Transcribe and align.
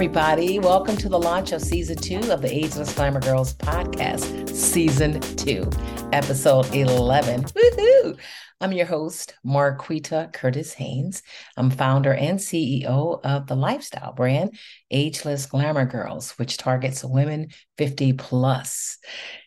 everybody. 0.00 0.58
Welcome 0.58 0.96
to 0.96 1.10
the 1.10 1.18
launch 1.18 1.52
of 1.52 1.60
season 1.60 1.98
two 1.98 2.32
of 2.32 2.40
the 2.40 2.50
Ageless 2.50 2.94
Glamour 2.94 3.20
Girls 3.20 3.52
podcast, 3.52 4.48
season 4.48 5.20
two, 5.20 5.68
episode 6.10 6.74
11. 6.74 7.42
Woohoo! 7.42 8.18
I'm 8.62 8.72
your 8.72 8.86
host, 8.86 9.34
Marquita 9.44 10.32
Curtis 10.32 10.72
Haynes. 10.72 11.22
I'm 11.58 11.68
founder 11.68 12.14
and 12.14 12.38
CEO 12.38 13.20
of 13.22 13.46
the 13.46 13.56
lifestyle 13.56 14.14
brand, 14.14 14.58
Ageless 14.90 15.44
Glamour 15.44 15.84
Girls, 15.84 16.30
which 16.38 16.56
targets 16.56 17.04
women 17.04 17.48
50 17.76 18.14
plus 18.14 18.96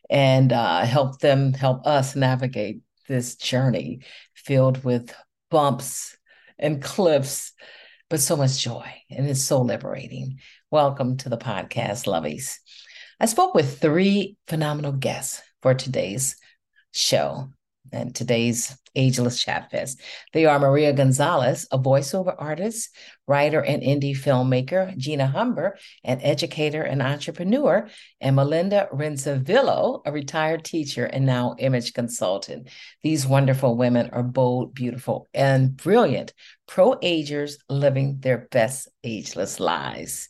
and 0.08 0.54
uh, 0.54 0.86
help 0.86 1.18
them 1.18 1.54
help 1.54 1.88
us 1.88 2.16
navigate 2.16 2.82
this 3.08 3.38
journey 3.38 4.02
filled 4.36 4.84
with 4.84 5.16
bumps 5.50 6.16
and 6.60 6.80
cliffs 6.80 7.54
but 8.10 8.20
so 8.20 8.36
much 8.36 8.60
joy 8.60 8.86
and 9.10 9.28
it's 9.28 9.42
so 9.42 9.62
liberating. 9.62 10.40
Welcome 10.72 11.18
to 11.18 11.30
the 11.30 11.38
podcast, 11.38 12.06
lovies. 12.06 12.58
I 13.20 13.26
spoke 13.26 13.56
with 13.56 13.80
three 13.80 14.38
phenomenal 14.48 14.92
guests 14.92 15.42
for 15.62 15.74
today's 15.74 16.36
show 16.92 17.50
and 17.92 18.16
today's 18.16 18.78
Ageless 18.96 19.44
Chat 19.44 19.72
Fest. 19.72 20.00
They 20.34 20.46
are 20.46 20.60
Maria 20.60 20.94
Gonzalez, 20.94 21.68
a 21.72 21.80
voiceover 21.80 22.36
artist, 22.38 22.90
writer, 23.28 23.62
and 23.62 23.82
indie 23.82 24.16
filmmaker, 24.16 24.96
Gina 24.98 25.26
Humber, 25.26 25.78
an 26.04 26.22
educator 26.22 26.84
and 26.84 27.02
entrepreneur, 27.02 27.90
and 28.22 28.36
Melinda 28.36 28.88
Rinzivillo, 28.94 30.02
a 30.06 30.12
retired 30.12 30.64
teacher 30.64 31.06
and 31.06 31.26
now 31.26 31.56
image 31.58 31.94
consultant. 31.94 32.70
These 33.02 33.28
wonderful 33.28 33.76
women 33.76 34.10
are 34.12 34.24
bold, 34.24 34.74
beautiful, 34.74 35.28
and 35.34 35.76
brilliant 35.76 36.34
pro 36.68 36.98
agers 37.02 37.58
living 37.70 38.18
their 38.20 38.48
best 38.52 38.88
ageless 39.04 39.60
lives. 39.60 40.28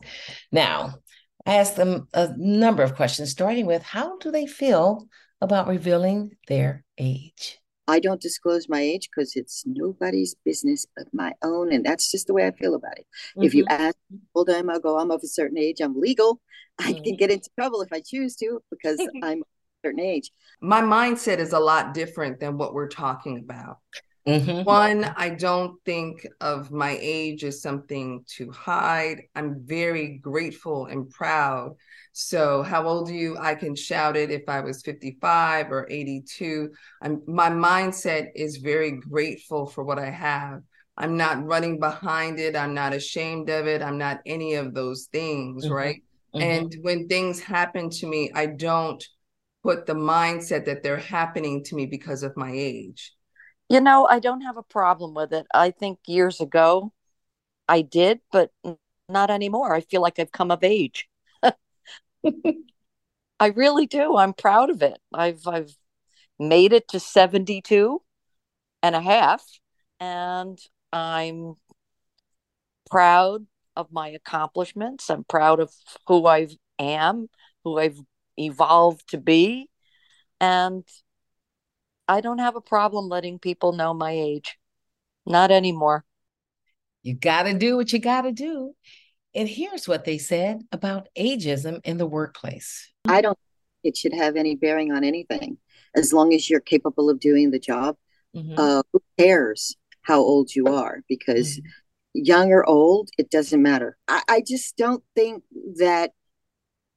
Now, 0.52 0.96
I 1.46 1.56
asked 1.56 1.76
them 1.76 2.08
a 2.14 2.30
number 2.38 2.84
of 2.84 2.96
questions, 2.96 3.32
starting 3.32 3.66
with 3.66 3.84
how 3.84 4.18
do 4.18 4.32
they 4.32 4.46
feel 4.46 5.08
about 5.44 5.68
revealing 5.68 6.38
their 6.48 6.84
age? 6.98 7.60
I 7.88 8.00
don't 8.00 8.22
disclose 8.22 8.70
my 8.70 8.80
age 8.80 9.10
because 9.10 9.36
it's 9.36 9.64
nobody's 9.66 10.36
business 10.46 10.86
but 10.96 11.08
my 11.14 11.34
own. 11.44 11.74
And 11.74 11.86
that's 11.86 12.10
just 12.10 12.28
the 12.28 12.34
way 12.34 12.48
I 12.48 12.52
feel 12.52 12.76
about 12.76 12.98
it. 12.98 13.06
Mm-hmm. 13.36 13.44
If 13.44 13.54
you 13.54 13.66
mm-hmm. 13.66 13.82
ask, 13.82 13.96
hold 14.34 14.50
on, 14.50 14.70
I'll 14.70 14.80
go, 14.80 14.98
I'm 14.98 15.12
of 15.12 15.22
a 15.24 15.28
certain 15.28 15.58
age, 15.58 15.82
I'm 15.82 16.00
legal. 16.00 16.36
Mm-hmm. 16.36 16.90
I 16.90 16.94
can 16.94 17.04
mm-hmm. 17.04 17.16
get 17.18 17.32
into 17.32 17.50
trouble 17.60 17.82
if 17.82 17.92
I 17.92 18.02
choose 18.02 18.36
to 18.38 18.62
because 18.72 19.00
I'm 19.24 19.42
a 19.42 19.86
certain 19.86 20.00
age. 20.00 20.32
My 20.62 20.82
mindset 20.82 21.40
is 21.40 21.52
a 21.52 21.60
lot 21.60 21.94
different 21.94 22.40
than 22.40 22.58
what 22.58 22.74
we're 22.74 22.88
talking 22.88 23.40
about. 23.40 23.80
Mm-hmm. 24.28 24.64
One, 24.64 25.04
I 25.18 25.30
don't 25.30 25.76
think 25.84 26.26
of 26.40 26.72
my 26.72 26.98
age 27.02 27.44
as 27.44 27.62
something 27.62 28.24
to 28.38 28.52
hide. 28.52 29.24
I'm 29.36 29.62
very 29.66 30.20
grateful 30.20 30.86
and 30.86 31.10
proud. 31.10 31.76
So, 32.14 32.62
how 32.62 32.88
old 32.88 33.10
are 33.10 33.14
you? 33.14 33.38
I 33.38 33.56
can 33.56 33.76
shout 33.76 34.16
it 34.16 34.32
if 34.32 34.44
I 34.48 34.62
was 34.62 34.82
55 34.82 35.72
or 35.72 35.88
82. 35.90 36.70
I'm, 37.02 37.22
my 37.28 37.50
mindset 37.50 38.28
is 38.34 38.58
very 38.58 38.92
grateful 38.92 39.66
for 39.66 39.84
what 39.84 40.00
I 40.00 40.10
have. 40.10 40.62
I'm 40.96 41.18
not 41.18 41.44
running 41.44 41.80
behind 41.80 42.40
it. 42.40 42.56
I'm 42.56 42.74
not 42.74 42.94
ashamed 42.94 43.50
of 43.50 43.68
it. 43.68 43.82
I'm 43.82 43.98
not 43.98 44.22
any 44.26 44.54
of 44.54 44.74
those 44.74 45.10
things, 45.12 45.66
mm-hmm. 45.66 45.74
right? 45.74 46.04
Mm-hmm. 46.34 46.44
And 46.44 46.76
when 46.82 47.08
things 47.08 47.42
happen 47.42 47.90
to 47.90 48.08
me, 48.08 48.32
I 48.34 48.46
don't 48.46 49.04
put 49.64 49.86
the 49.86 49.96
mindset 49.96 50.66
that 50.66 50.82
they're 50.82 50.98
happening 50.98 51.64
to 51.66 51.76
me 51.76 51.88
because 51.88 52.24
of 52.24 52.38
my 52.38 52.52
age. 52.54 53.12
You 53.70 53.82
know, 53.82 54.06
I 54.06 54.20
don't 54.20 54.42
have 54.42 54.58
a 54.58 54.64
problem 54.64 55.14
with 55.14 55.34
it. 55.34 55.48
I 55.54 55.72
think 55.72 56.00
years 56.06 56.40
ago 56.42 56.94
I 57.68 57.82
did, 57.84 58.22
but 58.32 58.52
not 59.10 59.32
anymore. 59.32 59.74
I 59.76 59.82
feel 59.82 60.02
like 60.02 60.20
I've 60.20 60.32
come 60.32 60.52
of 60.52 60.64
age. 60.64 61.10
I 63.40 63.48
really 63.48 63.88
do. 63.88 64.18
I'm 64.18 64.34
proud 64.34 64.70
of 64.70 64.82
it. 64.82 65.00
I've 65.14 65.48
I've 65.48 65.76
made 66.40 66.74
it 66.74 66.88
to 66.90 67.00
72 67.00 68.02
and 68.84 68.96
a 68.96 69.02
half 69.02 69.44
and 70.00 70.60
I'm 70.94 71.56
proud 72.90 73.46
of 73.76 73.92
my 73.92 74.10
accomplishments. 74.10 75.10
I'm 75.10 75.24
proud 75.24 75.60
of 75.60 75.72
who 76.08 76.26
I 76.28 76.48
am, 76.80 77.30
who 77.64 77.80
I've 77.80 78.00
evolved 78.38 79.10
to 79.10 79.18
be. 79.18 79.70
And 80.40 80.84
I 82.08 82.22
don't 82.22 82.40
have 82.40 82.56
a 82.56 82.62
problem 82.62 83.08
letting 83.08 83.40
people 83.40 83.74
know 83.74 83.94
my 83.94 84.12
age. 84.12 84.58
Not 85.26 85.52
anymore. 85.52 86.06
You 87.02 87.14
got 87.14 87.44
to 87.44 87.54
do 87.54 87.76
what 87.76 87.94
you 87.94 88.00
got 88.00 88.22
to 88.22 88.32
do. 88.32 88.76
And 89.36 89.48
here's 89.50 89.88
what 89.88 90.06
they 90.06 90.18
said 90.18 90.62
about 90.72 91.10
ageism 91.18 91.82
in 91.84 91.98
the 91.98 92.06
workplace. 92.06 92.92
I 93.06 93.22
don't 93.22 93.38
it 93.84 93.98
should 93.98 94.14
have 94.14 94.36
any 94.36 94.56
bearing 94.56 94.92
on 94.92 95.04
anything 95.04 95.58
as 95.96 96.14
long 96.14 96.34
as 96.34 96.50
you're 96.50 96.62
capable 96.62 97.10
of 97.10 97.20
doing 97.20 97.52
the 97.52 97.60
job. 97.60 97.98
Mm-hmm. 98.36 98.56
Uh, 98.58 98.82
who 98.92 99.02
cares 99.20 99.76
how 100.02 100.20
old 100.20 100.56
you 100.56 100.68
are? 100.68 101.02
Because 101.08 101.58
mm-hmm. 101.58 102.22
young 102.26 102.52
or 102.52 102.66
old, 102.66 103.10
it 103.18 103.30
doesn't 103.30 103.62
matter. 103.62 103.98
I, 104.08 104.22
I 104.28 104.44
just 104.46 104.78
don't 104.78 105.04
think 105.16 105.44
that 105.78 106.12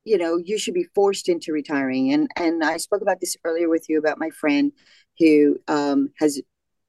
you 0.07 0.17
know 0.17 0.39
you 0.39 0.59
should 0.59 0.75
be 0.75 0.87
forced 0.95 1.29
into 1.29 1.53
retiring. 1.53 2.13
And 2.13 2.31
and 2.37 2.65
i 2.65 2.77
spoke 2.79 3.03
about 3.03 3.21
this 3.21 3.37
earlier 3.45 3.69
with 3.69 3.87
you 3.89 3.99
about 3.99 4.19
my 4.19 4.31
friend 4.31 4.73
who 5.19 5.59
um, 5.69 6.11
has 6.19 6.41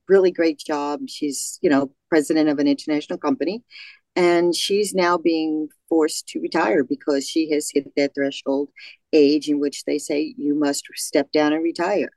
really 0.07 0.31
great 0.31 0.59
job. 0.59 1.01
She's 1.07 1.59
you 1.61 1.69
know 1.69 1.91
president 2.09 2.49
of 2.49 2.59
an 2.59 2.67
international 2.67 3.19
company. 3.19 3.63
And 4.15 4.55
she's 4.55 4.95
now 4.95 5.17
being 5.17 5.69
forced 5.89 6.27
to 6.29 6.39
retire 6.39 6.83
because 6.83 7.27
she 7.29 7.51
has 7.51 7.69
hit 7.71 7.93
that 7.95 8.15
threshold 8.15 8.69
age 9.13 9.47
in 9.47 9.59
which 9.59 9.85
they 9.85 9.99
say 9.99 10.33
you 10.37 10.55
must 10.55 10.85
step 10.95 11.31
down 11.31 11.53
and 11.53 11.63
retire. 11.63 12.09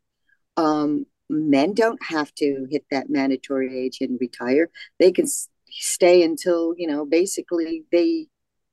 Um, 0.56 1.04
men 1.28 1.74
don't 1.74 2.02
have 2.02 2.34
to 2.36 2.66
hit 2.70 2.84
that 2.90 3.10
mandatory 3.10 3.78
age 3.78 3.98
and 4.00 4.18
retire. 4.18 4.70
They 4.98 5.12
can 5.12 5.26
stay 5.68 6.22
until 6.22 6.74
you 6.76 6.86
know 6.86 7.04
basically 7.04 7.84
they 7.92 8.28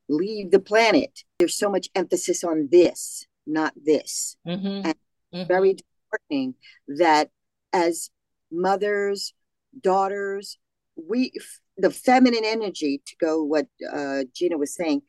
leave 0.10 0.52
the 0.52 0.60
planet. 0.60 1.24
There's 1.40 1.58
so 1.58 1.70
much 1.70 1.90
emphasis 1.96 2.44
on 2.44 2.70
this, 2.72 3.26
not 3.46 3.74
this. 3.76 4.38
Mm-hmm. 4.48 4.68
And 4.68 4.96
mm-hmm. 5.34 5.48
very 5.48 5.76
disheartening 5.76 6.56
that 6.88 7.30
as 7.74 8.10
mothers, 8.52 9.34
daughters, 9.82 10.58
we 10.96 11.32
the 11.78 11.92
feminine 11.92 12.44
energy 12.44 13.02
to 13.06 13.16
go 13.18 13.44
what 13.44 13.68
uh, 13.94 14.24
Gina 14.34 14.58
was 14.58 14.74
saying, 14.74 15.04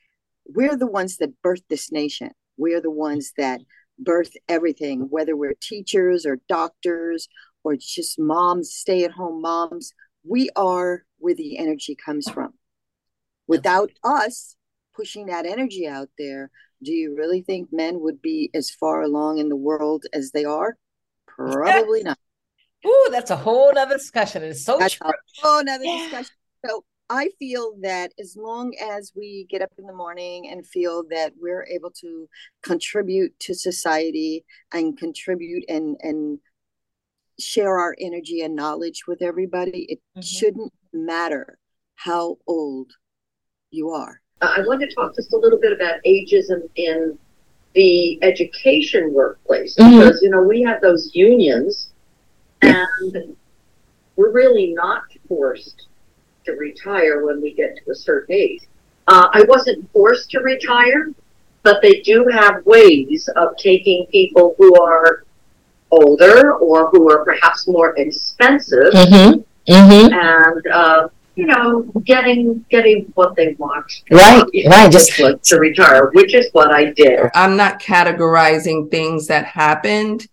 we're 0.45 0.77
the 0.77 0.87
ones 0.87 1.17
that 1.19 1.41
birth 1.43 1.63
this 1.71 1.91
nation. 1.91 2.31
We're 2.57 2.81
the 2.81 2.91
ones 2.91 3.33
that 3.39 3.61
birth 3.99 4.33
everything, 4.49 5.07
whether 5.11 5.37
we're 5.37 5.55
teachers 5.61 6.27
or 6.27 6.41
doctors 6.49 7.29
or 7.65 7.77
just 7.77 8.19
moms, 8.19 8.73
stay 8.73 9.05
at 9.05 9.13
home 9.13 9.41
moms. 9.41 9.93
We 10.25 10.51
are 10.57 11.05
where 11.19 11.35
the 11.35 11.59
energy 11.59 11.97
comes 11.97 12.29
from. 12.29 12.55
Without 13.47 13.91
us, 14.05 14.57
pushing 14.99 15.27
that 15.27 15.47
energy 15.47 15.87
out 15.87 16.09
there, 16.19 16.51
do 16.83 16.93
you 16.93 17.17
really 17.17 17.41
think 17.41 17.69
men 17.73 18.01
would 18.01 18.21
be 18.21 18.51
as 18.55 18.71
far 18.71 19.03
along 19.03 19.39
in 19.39 19.49
the 19.49 19.57
world 19.57 20.05
as 20.13 20.33
they 20.33 20.45
are? 20.45 20.77
Probably 21.27 22.03
not. 22.03 22.19
Ooh, 22.87 23.09
that's 23.11 23.31
a 23.31 23.37
whole 23.37 23.73
nother 23.73 23.97
discussion. 23.97 24.43
It's 24.43 24.65
so 24.65 24.79
that's 24.79 24.95
true. 24.95 25.09
a 25.09 25.13
whole 25.43 25.65
nother 25.65 25.85
yeah. 25.85 26.03
discussion. 26.03 26.35
So 26.67 26.85
I 27.11 27.31
feel 27.39 27.75
that 27.83 28.13
as 28.21 28.37
long 28.37 28.75
as 28.81 29.13
we 29.17 29.47
get 29.49 29.63
up 29.63 29.73
in 29.79 29.87
the 29.87 29.93
morning 29.93 30.49
and 30.49 30.67
feel 30.67 31.05
that 31.11 31.33
we're 31.41 31.67
able 31.67 31.91
to 32.03 32.29
contribute 32.63 33.39
to 33.41 33.55
society 33.55 34.45
and 34.73 34.99
contribute 34.99 35.65
and 35.69 35.97
and 36.03 36.39
share 37.41 37.79
our 37.79 37.95
energy 38.01 38.43
and 38.43 38.57
knowledge 38.57 39.07
with 39.07 39.23
everybody, 39.23 39.87
it 39.89 39.99
mm-hmm. 39.99 40.21
shouldn't 40.21 40.73
matter 40.93 41.59
how 41.95 42.37
old 42.47 42.93
you 43.71 43.91
are. 43.91 44.21
Uh, 44.41 44.55
I 44.59 44.61
want 44.61 44.81
to 44.81 44.95
talk 44.95 45.15
just 45.17 45.33
a 45.33 45.37
little 45.37 45.59
bit 45.59 45.73
about 45.73 46.01
ageism 46.07 46.69
in 46.77 47.19
the 47.75 48.23
education 48.23 49.13
workplace 49.13 49.77
mm-hmm. 49.77 49.99
because 49.99 50.23
you 50.23 50.31
know 50.31 50.43
we 50.43 50.63
have 50.63 50.81
those 50.81 51.11
unions 51.15 51.91
and 52.63 53.37
we're 54.17 54.33
really 54.33 54.73
not 54.73 55.03
forced 55.29 55.87
to 56.45 56.53
retire 56.53 57.25
when 57.25 57.41
we 57.41 57.53
get 57.55 57.77
to 57.77 57.91
a 57.91 57.95
certain 57.95 58.35
age. 58.35 58.63
Uh, 59.07 59.29
I 59.33 59.45
wasn't 59.45 59.91
forced 59.93 60.31
to 60.33 60.41
retire, 60.41 61.13
but 61.63 61.81
they 61.83 62.01
do 62.01 62.27
have 62.33 62.65
ways 62.67 63.29
of 63.37 63.57
taking 63.57 64.07
people 64.07 64.55
who 64.59 64.81
are 64.81 65.25
older 65.91 66.55
or 66.55 66.91
who 66.91 67.11
are 67.11 67.25
perhaps 67.25 67.67
more 67.69 67.97
expensive 67.97 68.93
mm-hmm. 68.93 69.41
Mm-hmm. 69.73 70.13
and 70.13 70.67
uh, 70.67 71.09
you 71.39 71.47
know, 71.47 71.83
getting 72.05 72.65
getting 72.69 73.13
what 73.15 73.37
they 73.37 73.55
want. 73.55 74.03
Right, 74.11 74.43
right. 74.67 74.91
Just 74.91 75.13
to 75.13 75.59
retire, 75.59 76.11
which 76.11 76.35
is 76.35 76.49
what 76.51 76.73
I 76.73 76.87
did. 76.87 77.21
I'm 77.33 77.57
not 77.57 77.81
categorizing 77.81 78.91
things 78.91 79.29
that 79.29 79.45
happened 79.45 80.27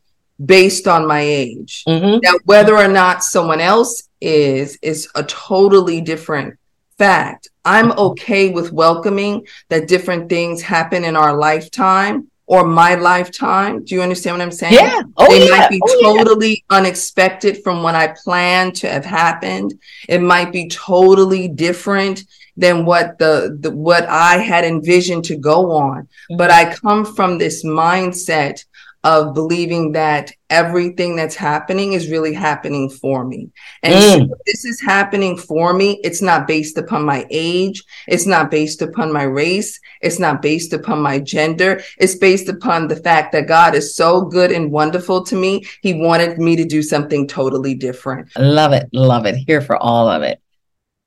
based 0.43 0.87
on 0.87 1.05
my 1.05 1.21
age. 1.21 1.83
Mm-hmm. 1.87 2.21
Now, 2.23 2.33
whether 2.45 2.75
or 2.75 2.87
not 2.87 3.23
someone 3.23 3.61
else 3.61 4.09
is 4.19 4.79
is 4.81 5.07
a 5.13 5.23
totally 5.23 6.01
different 6.01 6.57
fact. 6.97 7.49
I'm 7.63 7.91
okay 7.91 8.49
with 8.49 8.71
welcoming 8.71 9.45
that 9.69 9.87
different 9.87 10.27
things 10.27 10.63
happen 10.63 11.03
in 11.03 11.15
our 11.15 11.37
lifetime 11.37 12.31
or 12.47 12.65
my 12.65 12.95
lifetime. 12.95 13.83
Do 13.83 13.95
you 13.95 14.01
understand 14.01 14.37
what 14.37 14.43
I'm 14.43 14.51
saying? 14.51 14.73
Yeah. 14.73 15.01
Oh, 15.17 15.27
they 15.29 15.45
yeah. 15.47 15.57
might 15.57 15.69
be 15.69 15.81
oh, 15.83 16.17
totally 16.17 16.63
yeah. 16.69 16.77
unexpected 16.77 17.63
from 17.63 17.83
what 17.83 17.95
I 17.95 18.15
planned 18.23 18.75
to 18.77 18.89
have 18.89 19.05
happened. 19.05 19.73
It 20.07 20.21
might 20.21 20.51
be 20.51 20.67
totally 20.67 21.47
different 21.47 22.23
than 22.57 22.85
what 22.85 23.17
the, 23.19 23.57
the 23.59 23.71
what 23.71 24.05
I 24.05 24.37
had 24.37 24.63
envisioned 24.63 25.25
to 25.25 25.35
go 25.35 25.71
on. 25.71 26.03
Mm-hmm. 26.03 26.37
But 26.37 26.51
I 26.51 26.73
come 26.73 27.05
from 27.05 27.37
this 27.37 27.65
mindset 27.65 28.63
of 29.05 29.35
believing 29.35 29.91
that 29.91 30.31
everything 30.49 31.15
that's 31.15 31.35
happening 31.35 31.93
is 31.93 32.09
really 32.09 32.33
happening 32.33 32.89
for 32.89 33.23
me. 33.23 33.51
And 33.83 33.93
mm. 33.93 34.27
so 34.27 34.35
this 34.47 34.65
is 34.65 34.81
happening 34.81 35.37
for 35.37 35.73
me. 35.73 35.99
It's 36.03 36.23
not 36.23 36.47
based 36.47 36.75
upon 36.79 37.05
my 37.05 37.27
age. 37.29 37.83
It's 38.07 38.25
not 38.25 38.49
based 38.49 38.81
upon 38.81 39.13
my 39.13 39.21
race. 39.21 39.79
It's 40.01 40.17
not 40.17 40.41
based 40.41 40.73
upon 40.73 41.01
my 41.01 41.19
gender. 41.19 41.81
It's 41.99 42.15
based 42.15 42.49
upon 42.49 42.87
the 42.87 42.95
fact 42.95 43.31
that 43.33 43.47
God 43.47 43.75
is 43.75 43.95
so 43.95 44.21
good 44.21 44.51
and 44.51 44.71
wonderful 44.71 45.23
to 45.25 45.35
me. 45.35 45.65
He 45.83 45.93
wanted 45.93 46.39
me 46.39 46.55
to 46.55 46.65
do 46.65 46.81
something 46.81 47.27
totally 47.27 47.75
different. 47.75 48.29
Love 48.39 48.73
it. 48.73 48.89
Love 48.91 49.27
it. 49.27 49.35
Here 49.35 49.61
for 49.61 49.77
all 49.77 50.09
of 50.09 50.23
it. 50.23 50.41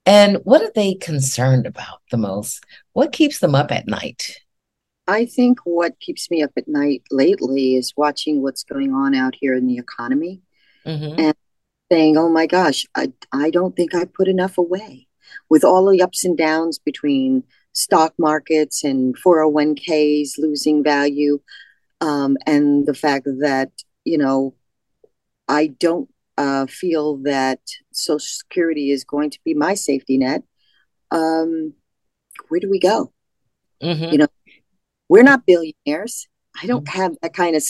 And 0.07 0.37
what 0.45 0.63
are 0.63 0.73
they 0.73 0.95
concerned 0.95 1.67
about 1.67 2.01
the 2.13 2.17
most? 2.17 2.65
What 2.93 3.11
keeps 3.11 3.41
them 3.41 3.57
up 3.57 3.73
at 3.73 3.89
night? 3.89 4.39
I 5.09 5.25
think 5.25 5.61
what 5.65 5.99
keeps 6.01 6.31
me 6.31 6.43
up 6.43 6.51
at 6.57 6.69
night 6.69 7.03
lately 7.11 7.77
is 7.77 7.95
watching 7.97 8.43
what's 8.43 8.63
going 8.63 8.93
on 8.93 9.15
out 9.15 9.35
here 9.41 9.55
in 9.55 9.67
the 9.67 9.79
economy 9.79 10.43
mm-hmm. 10.85 11.19
and 11.19 11.35
saying, 11.91 12.19
oh 12.19 12.29
my 12.29 12.47
gosh, 12.47 12.85
I, 12.95 13.13
I 13.33 13.49
don't 13.49 13.75
think 13.75 13.95
I 13.95 14.05
put 14.05 14.29
enough 14.29 14.59
away. 14.59 15.07
With 15.49 15.65
all 15.65 15.91
the 15.91 16.03
ups 16.03 16.25
and 16.25 16.37
downs 16.37 16.79
between 16.79 17.43
stock 17.73 18.13
markets 18.19 18.85
and 18.85 19.17
401ks 19.17 20.39
losing 20.39 20.85
value, 20.85 21.41
um, 22.03 22.37
and 22.47 22.87
the 22.87 22.95
fact 22.95 23.27
that, 23.41 23.71
you 24.05 24.19
know, 24.19 24.55
I 25.49 25.69
don't 25.69 26.11
uh, 26.37 26.67
feel 26.67 27.17
that 27.23 27.61
Social 27.93 28.19
Security 28.21 28.91
is 28.91 29.05
going 29.05 29.31
to 29.31 29.39
be 29.45 29.55
my 29.55 29.75
safety 29.75 30.19
net. 30.19 30.43
Um, 31.11 31.73
where 32.49 32.61
do 32.61 32.71
we 32.71 32.79
go? 32.79 33.13
Mm-hmm. 33.83 34.13
You 34.13 34.19
know, 34.19 34.29
we're 35.09 35.23
not 35.23 35.47
billionaires. 35.47 36.29
I 36.61 36.67
don't 36.67 36.85
mm-hmm. 36.85 37.01
have 37.01 37.17
that 37.23 37.35
kind 37.35 37.57
of, 37.57 37.63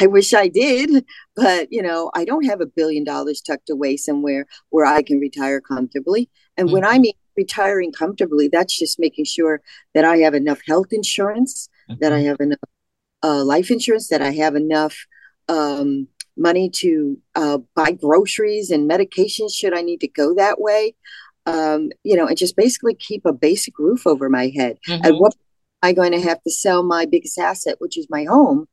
I 0.00 0.06
wish 0.06 0.32
I 0.32 0.48
did, 0.48 1.04
but 1.36 1.68
you 1.70 1.82
know, 1.82 2.10
I 2.14 2.24
don't 2.24 2.46
have 2.46 2.60
a 2.60 2.66
billion 2.66 3.04
dollars 3.04 3.40
tucked 3.40 3.70
away 3.70 3.96
somewhere 3.96 4.46
where 4.70 4.86
I 4.86 5.02
can 5.02 5.18
retire 5.18 5.60
comfortably. 5.60 6.30
And 6.56 6.66
mm-hmm. 6.66 6.74
when 6.74 6.84
I 6.84 6.98
mean 6.98 7.14
retiring 7.36 7.92
comfortably, 7.92 8.48
that's 8.48 8.78
just 8.78 8.98
making 8.98 9.24
sure 9.24 9.60
that 9.94 10.04
I 10.04 10.18
have 10.18 10.34
enough 10.34 10.60
health 10.66 10.92
insurance, 10.92 11.68
mm-hmm. 11.90 11.98
that 12.00 12.12
I 12.12 12.20
have 12.20 12.40
enough 12.40 12.58
uh, 13.22 13.44
life 13.44 13.70
insurance, 13.70 14.08
that 14.08 14.22
I 14.22 14.32
have 14.32 14.54
enough 14.54 14.96
um, 15.48 16.08
money 16.36 16.70
to 16.70 17.18
uh, 17.34 17.58
buy 17.74 17.92
groceries 17.92 18.70
and 18.70 18.90
medications 18.90 19.52
should 19.54 19.76
I 19.76 19.82
need 19.82 20.00
to 20.00 20.08
go 20.08 20.34
that 20.34 20.60
way. 20.60 20.94
Um, 21.44 21.90
you 22.04 22.16
know, 22.16 22.28
and 22.28 22.36
just 22.36 22.56
basically 22.56 22.94
keep 22.94 23.26
a 23.26 23.32
basic 23.32 23.76
roof 23.78 24.06
over 24.06 24.28
my 24.30 24.52
head. 24.54 24.78
Mm-hmm. 24.88 25.04
At 25.04 25.14
what 25.14 25.34
I 25.82 25.92
going 25.92 26.12
to 26.12 26.20
have 26.20 26.42
to 26.42 26.50
sell 26.50 26.82
my 26.82 27.06
biggest 27.06 27.38
asset, 27.38 27.76
which 27.78 27.98
is 27.98 28.06
my 28.08 28.24
home, 28.24 28.66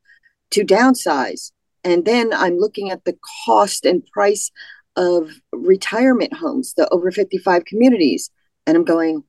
to 0.51 0.63
downsize? 0.63 1.51
And 1.83 2.05
then 2.05 2.33
I'm 2.33 2.57
looking 2.57 2.91
at 2.91 3.05
the 3.05 3.17
cost 3.45 3.85
and 3.85 4.05
price 4.07 4.51
of 4.95 5.31
retirement 5.51 6.33
homes, 6.33 6.73
the 6.75 6.87
over 6.89 7.11
55 7.11 7.65
communities. 7.65 8.29
And 8.67 8.77
I'm 8.77 8.83
going, 8.83 9.23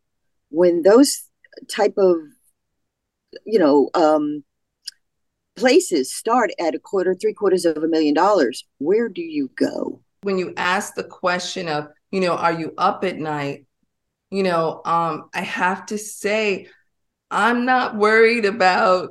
when 0.51 0.83
those 0.83 1.23
type 1.69 1.95
of, 1.97 2.17
you 3.45 3.59
know, 3.59 3.89
um, 3.95 4.45
places 5.57 6.13
start 6.13 6.51
at 6.59 6.75
a 6.75 6.79
quarter, 6.79 7.15
three 7.15 7.35
quarters 7.35 7.65
of 7.65 7.77
a 7.77 7.89
million 7.89 8.15
dollars, 8.15 8.65
where 8.79 9.09
do 9.09 9.23
you 9.23 9.51
go? 9.57 10.03
When 10.23 10.39
you 10.39 10.53
ask 10.57 10.95
the 10.95 11.05
question 11.05 11.69
of, 11.69 11.89
you 12.11 12.21
know, 12.21 12.35
are 12.35 12.53
you 12.53 12.75
up 12.77 13.05
at 13.05 13.19
night? 13.19 13.67
You 14.31 14.43
know, 14.43 14.81
um, 14.85 15.29
I 15.35 15.43
have 15.43 15.87
to 15.87 15.99
say, 15.99 16.69
I'm 17.31 17.65
not 17.65 17.97
worried 17.97 18.45
about 18.45 19.11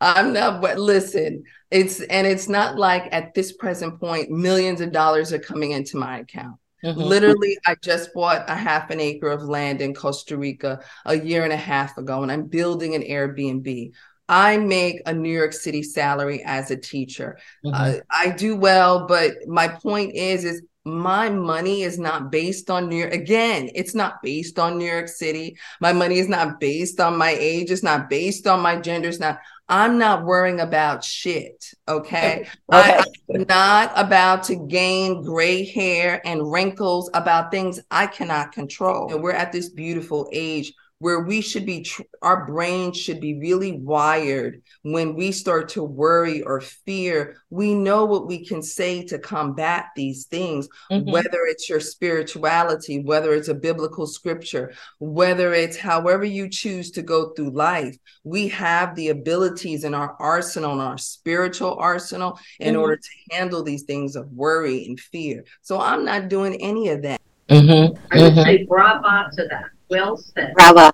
I'm 0.00 0.32
not 0.32 0.60
but 0.60 0.78
listen, 0.78 1.44
it's 1.70 2.00
and 2.00 2.26
it's 2.26 2.48
not 2.48 2.76
like 2.76 3.08
at 3.12 3.34
this 3.34 3.52
present 3.52 3.98
point 4.00 4.30
millions 4.30 4.80
of 4.80 4.92
dollars 4.92 5.32
are 5.32 5.38
coming 5.38 5.72
into 5.72 5.96
my 5.96 6.18
account. 6.18 6.56
Mm-hmm. 6.84 7.00
Literally, 7.00 7.56
I 7.66 7.76
just 7.82 8.12
bought 8.12 8.48
a 8.48 8.54
half 8.54 8.90
an 8.90 9.00
acre 9.00 9.30
of 9.30 9.42
land 9.42 9.80
in 9.80 9.94
Costa 9.94 10.36
Rica 10.36 10.80
a 11.04 11.18
year 11.18 11.44
and 11.44 11.52
a 11.52 11.56
half 11.56 11.96
ago, 11.96 12.22
and 12.22 12.30
I'm 12.30 12.46
building 12.46 12.94
an 12.94 13.02
Airbnb. 13.02 13.92
I 14.28 14.58
make 14.58 15.00
a 15.06 15.12
New 15.14 15.32
York 15.32 15.52
City 15.52 15.82
salary 15.82 16.42
as 16.44 16.70
a 16.70 16.76
teacher. 16.76 17.38
Mm-hmm. 17.64 17.74
Uh, 17.74 18.00
I 18.10 18.30
do 18.30 18.56
well, 18.56 19.06
but 19.06 19.34
my 19.46 19.68
point 19.68 20.14
is, 20.14 20.44
is 20.44 20.62
my 20.86 21.28
money 21.28 21.82
is 21.82 21.98
not 21.98 22.30
based 22.30 22.70
on 22.70 22.88
New 22.88 22.96
York. 22.96 23.12
Again, 23.12 23.70
it's 23.74 23.94
not 23.94 24.22
based 24.22 24.56
on 24.56 24.78
New 24.78 24.86
York 24.86 25.08
City. 25.08 25.58
My 25.80 25.92
money 25.92 26.18
is 26.18 26.28
not 26.28 26.60
based 26.60 27.00
on 27.00 27.18
my 27.18 27.30
age. 27.30 27.72
It's 27.72 27.82
not 27.82 28.08
based 28.08 28.46
on 28.46 28.60
my 28.60 28.76
gender. 28.76 29.08
It's 29.08 29.18
not. 29.18 29.40
I'm 29.68 29.98
not 29.98 30.24
worrying 30.24 30.60
about 30.60 31.02
shit. 31.02 31.74
Okay. 31.88 32.46
okay. 32.72 33.00
I, 33.00 33.04
am 33.34 33.46
not 33.48 33.92
about 33.96 34.44
to 34.44 34.54
gain 34.54 35.24
gray 35.24 35.64
hair 35.64 36.24
and 36.24 36.52
wrinkles 36.52 37.10
about 37.14 37.50
things 37.50 37.80
I 37.90 38.06
cannot 38.06 38.52
control. 38.52 39.12
And 39.12 39.24
we're 39.24 39.32
at 39.32 39.50
this 39.50 39.68
beautiful 39.68 40.28
age 40.32 40.72
where 40.98 41.20
we 41.20 41.40
should 41.40 41.66
be 41.66 41.82
tr- 41.82 42.02
our 42.22 42.46
brains 42.46 42.96
should 42.96 43.20
be 43.20 43.38
really 43.38 43.72
wired 43.72 44.62
when 44.82 45.14
we 45.14 45.30
start 45.30 45.68
to 45.68 45.82
worry 45.82 46.42
or 46.42 46.60
fear 46.60 47.36
we 47.50 47.74
know 47.74 48.04
what 48.04 48.26
we 48.26 48.44
can 48.44 48.62
say 48.62 49.04
to 49.04 49.18
combat 49.18 49.86
these 49.94 50.26
things 50.26 50.68
mm-hmm. 50.90 51.10
whether 51.10 51.44
it's 51.46 51.68
your 51.68 51.80
spirituality 51.80 53.02
whether 53.02 53.34
it's 53.34 53.48
a 53.48 53.54
biblical 53.54 54.06
scripture 54.06 54.72
whether 54.98 55.52
it's 55.52 55.76
however 55.76 56.24
you 56.24 56.48
choose 56.48 56.90
to 56.90 57.02
go 57.02 57.30
through 57.30 57.50
life 57.50 57.96
we 58.24 58.48
have 58.48 58.94
the 58.94 59.08
abilities 59.08 59.84
in 59.84 59.94
our 59.94 60.16
arsenal 60.18 60.72
and 60.72 60.80
our 60.80 60.98
spiritual 60.98 61.76
arsenal 61.78 62.38
in 62.60 62.72
mm-hmm. 62.72 62.82
order 62.82 62.96
to 62.96 63.36
handle 63.36 63.62
these 63.62 63.82
things 63.82 64.16
of 64.16 64.30
worry 64.32 64.86
and 64.86 64.98
fear 64.98 65.44
so 65.60 65.78
i'm 65.78 66.04
not 66.04 66.28
doing 66.28 66.54
any 66.62 66.88
of 66.88 67.02
that 67.02 67.20
mm-hmm. 67.50 67.94
i 68.12 68.22
would 68.22 68.34
say 68.34 68.58
mm-hmm. 68.58 68.66
bravo 68.66 69.28
to 69.30 69.46
that 69.50 69.75
well 69.88 70.16
said. 70.16 70.54
Bravo. 70.54 70.90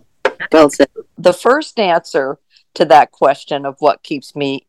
Well. 0.52 0.70
The 1.18 1.32
first 1.32 1.78
answer 1.78 2.38
to 2.74 2.84
that 2.86 3.12
question 3.12 3.64
of 3.64 3.76
what 3.78 4.02
keeps 4.02 4.34
me 4.34 4.66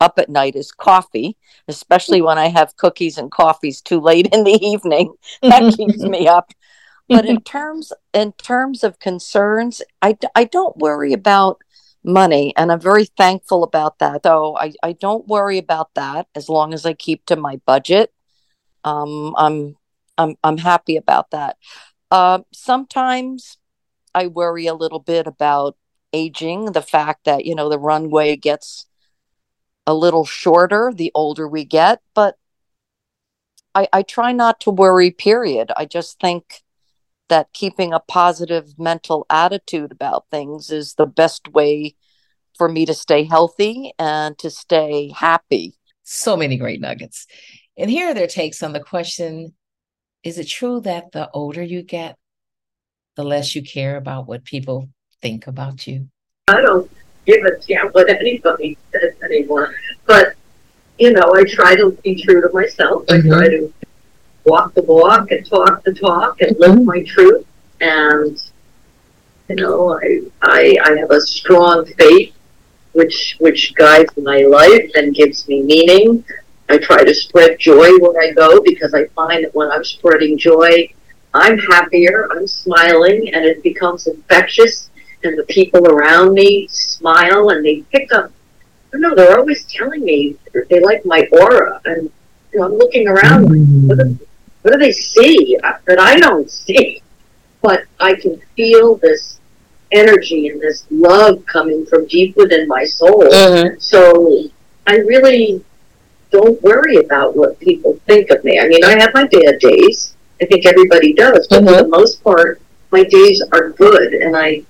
up 0.00 0.18
at 0.18 0.28
night 0.28 0.56
is 0.56 0.72
coffee, 0.72 1.36
especially 1.68 2.20
when 2.20 2.38
I 2.38 2.48
have 2.48 2.76
cookies 2.76 3.16
and 3.16 3.30
coffees 3.30 3.80
too 3.80 4.00
late 4.00 4.28
in 4.32 4.44
the 4.44 4.52
evening. 4.62 5.14
That 5.42 5.74
keeps 5.76 5.98
me 6.02 6.26
up. 6.26 6.52
But 7.08 7.26
in 7.26 7.40
terms 7.42 7.92
in 8.12 8.32
terms 8.32 8.82
of 8.82 8.98
concerns, 8.98 9.82
I, 10.00 10.16
I 10.34 10.44
don't 10.44 10.76
worry 10.76 11.12
about 11.12 11.60
money 12.02 12.52
and 12.56 12.70
I'm 12.70 12.80
very 12.80 13.04
thankful 13.04 13.62
about 13.62 13.98
that. 13.98 14.22
So 14.24 14.56
I, 14.56 14.72
I 14.82 14.92
don't 14.92 15.26
worry 15.26 15.58
about 15.58 15.94
that 15.94 16.28
as 16.34 16.48
long 16.48 16.74
as 16.74 16.86
I 16.86 16.94
keep 16.94 17.24
to 17.26 17.36
my 17.36 17.60
budget. 17.66 18.12
Um, 18.84 19.34
I'm 19.36 19.76
I'm 20.16 20.36
I'm 20.42 20.58
happy 20.58 20.96
about 20.96 21.30
that. 21.32 21.56
Uh, 22.14 22.38
sometimes 22.52 23.58
I 24.14 24.28
worry 24.28 24.68
a 24.68 24.74
little 24.74 25.00
bit 25.00 25.26
about 25.26 25.76
aging, 26.12 26.66
the 26.66 26.80
fact 26.80 27.24
that, 27.24 27.44
you 27.44 27.56
know, 27.56 27.68
the 27.68 27.76
runway 27.76 28.36
gets 28.36 28.86
a 29.84 29.94
little 29.94 30.24
shorter 30.24 30.92
the 30.94 31.10
older 31.12 31.48
we 31.48 31.64
get, 31.64 32.02
but 32.14 32.36
I, 33.74 33.88
I 33.92 34.02
try 34.02 34.30
not 34.30 34.60
to 34.60 34.70
worry, 34.70 35.10
period. 35.10 35.72
I 35.76 35.86
just 35.86 36.20
think 36.20 36.62
that 37.28 37.52
keeping 37.52 37.92
a 37.92 37.98
positive 37.98 38.78
mental 38.78 39.26
attitude 39.28 39.90
about 39.90 40.26
things 40.30 40.70
is 40.70 40.94
the 40.94 41.06
best 41.06 41.48
way 41.48 41.96
for 42.56 42.68
me 42.68 42.86
to 42.86 42.94
stay 42.94 43.24
healthy 43.24 43.92
and 43.98 44.38
to 44.38 44.50
stay 44.50 45.12
happy. 45.16 45.74
So 46.04 46.36
many 46.36 46.58
great 46.58 46.80
nuggets. 46.80 47.26
And 47.76 47.90
here 47.90 48.10
are 48.10 48.14
their 48.14 48.28
takes 48.28 48.62
on 48.62 48.72
the 48.72 48.78
question 48.78 49.52
is 50.24 50.38
it 50.38 50.48
true 50.48 50.80
that 50.80 51.12
the 51.12 51.30
older 51.32 51.62
you 51.62 51.82
get, 51.82 52.16
the 53.14 53.22
less 53.22 53.54
you 53.54 53.62
care 53.62 53.96
about 53.96 54.26
what 54.26 54.44
people 54.44 54.88
think 55.22 55.46
about 55.46 55.86
you? 55.86 56.08
I 56.48 56.60
don't 56.60 56.90
give 57.26 57.44
a 57.44 57.58
damn 57.66 57.88
what 57.88 58.08
anybody 58.08 58.76
says 58.90 59.14
anymore. 59.22 59.74
But, 60.06 60.34
you 60.98 61.12
know, 61.12 61.32
I 61.34 61.44
try 61.44 61.76
to 61.76 61.92
be 62.02 62.22
true 62.22 62.40
to 62.40 62.50
myself. 62.52 63.06
Mm-hmm. 63.06 63.32
I 63.32 63.36
try 63.36 63.48
to 63.48 63.72
walk 64.44 64.74
the 64.74 64.82
walk 64.82 65.30
and 65.30 65.46
talk 65.46 65.84
the 65.84 65.94
talk 65.94 66.40
and 66.40 66.58
live 66.58 66.72
mm-hmm. 66.72 66.84
my 66.84 67.02
truth. 67.04 67.46
And, 67.80 68.42
you 69.48 69.56
know, 69.56 69.98
I, 69.98 70.22
I, 70.42 70.76
I 70.84 70.98
have 70.98 71.10
a 71.10 71.20
strong 71.20 71.84
faith 71.84 72.34
which 72.92 73.36
which 73.40 73.74
guides 73.74 74.16
my 74.16 74.42
life 74.42 74.90
and 74.94 75.14
gives 75.14 75.46
me 75.48 75.62
meaning. 75.62 76.24
I 76.68 76.78
try 76.78 77.04
to 77.04 77.14
spread 77.14 77.58
joy 77.58 77.98
where 77.98 78.20
I 78.22 78.32
go 78.32 78.60
because 78.60 78.94
I 78.94 79.06
find 79.08 79.44
that 79.44 79.54
when 79.54 79.70
I'm 79.70 79.84
spreading 79.84 80.38
joy, 80.38 80.92
I'm 81.34 81.58
happier, 81.58 82.28
I'm 82.30 82.46
smiling, 82.46 83.34
and 83.34 83.44
it 83.44 83.62
becomes 83.62 84.06
infectious. 84.06 84.88
And 85.22 85.38
the 85.38 85.44
people 85.44 85.86
around 85.88 86.34
me 86.34 86.68
smile 86.68 87.48
and 87.50 87.64
they 87.64 87.80
pick 87.92 88.12
up. 88.12 88.30
I 88.30 88.98
don't 88.98 89.00
know, 89.00 89.14
they're 89.14 89.38
always 89.38 89.64
telling 89.64 90.04
me 90.04 90.36
they 90.70 90.80
like 90.80 91.04
my 91.04 91.26
aura. 91.32 91.80
And 91.84 92.10
you 92.52 92.60
know, 92.60 92.66
I'm 92.66 92.74
looking 92.74 93.08
around, 93.08 93.44
like, 93.44 93.88
what, 93.88 93.98
do, 93.98 94.18
what 94.62 94.72
do 94.72 94.78
they 94.78 94.92
see 94.92 95.56
that 95.62 95.98
I 95.98 96.18
don't 96.18 96.50
see? 96.50 97.02
But 97.62 97.84
I 97.98 98.14
can 98.14 98.40
feel 98.54 98.96
this 98.96 99.40
energy 99.92 100.48
and 100.48 100.60
this 100.60 100.86
love 100.90 101.44
coming 101.46 101.86
from 101.86 102.06
deep 102.06 102.36
within 102.36 102.68
my 102.68 102.84
soul. 102.84 103.24
Mm-hmm. 103.24 103.78
So 103.78 104.44
I 104.86 104.96
really 104.98 105.64
don't 106.34 106.60
worry 106.64 106.96
about 106.96 107.36
what 107.36 107.60
people 107.60 107.96
think 108.08 108.28
of 108.30 108.42
me. 108.42 108.58
I 108.58 108.66
mean, 108.66 108.82
I 108.84 108.98
have 108.98 109.14
my 109.14 109.24
bad 109.24 109.60
days. 109.60 110.16
I 110.42 110.46
think 110.46 110.66
everybody 110.66 111.12
does, 111.12 111.46
but 111.46 111.62
mm-hmm. 111.62 111.68
for 111.68 111.82
the 111.82 111.88
most 111.88 112.24
part, 112.24 112.60
my 112.90 113.04
days 113.04 113.40
are 113.52 113.70
good, 113.70 114.14
and 114.14 114.36
I 114.36 114.64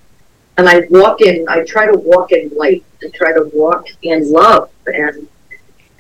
and 0.59 0.69
I 0.69 0.83
walk 0.91 1.23
in. 1.23 1.47
I 1.49 1.65
try 1.65 1.87
to 1.87 1.97
walk 1.97 2.33
in 2.33 2.51
light 2.55 2.85
and 3.01 3.13
try 3.15 3.33
to 3.33 3.51
walk 3.55 3.87
in 4.03 4.31
love 4.31 4.69
and 4.87 5.27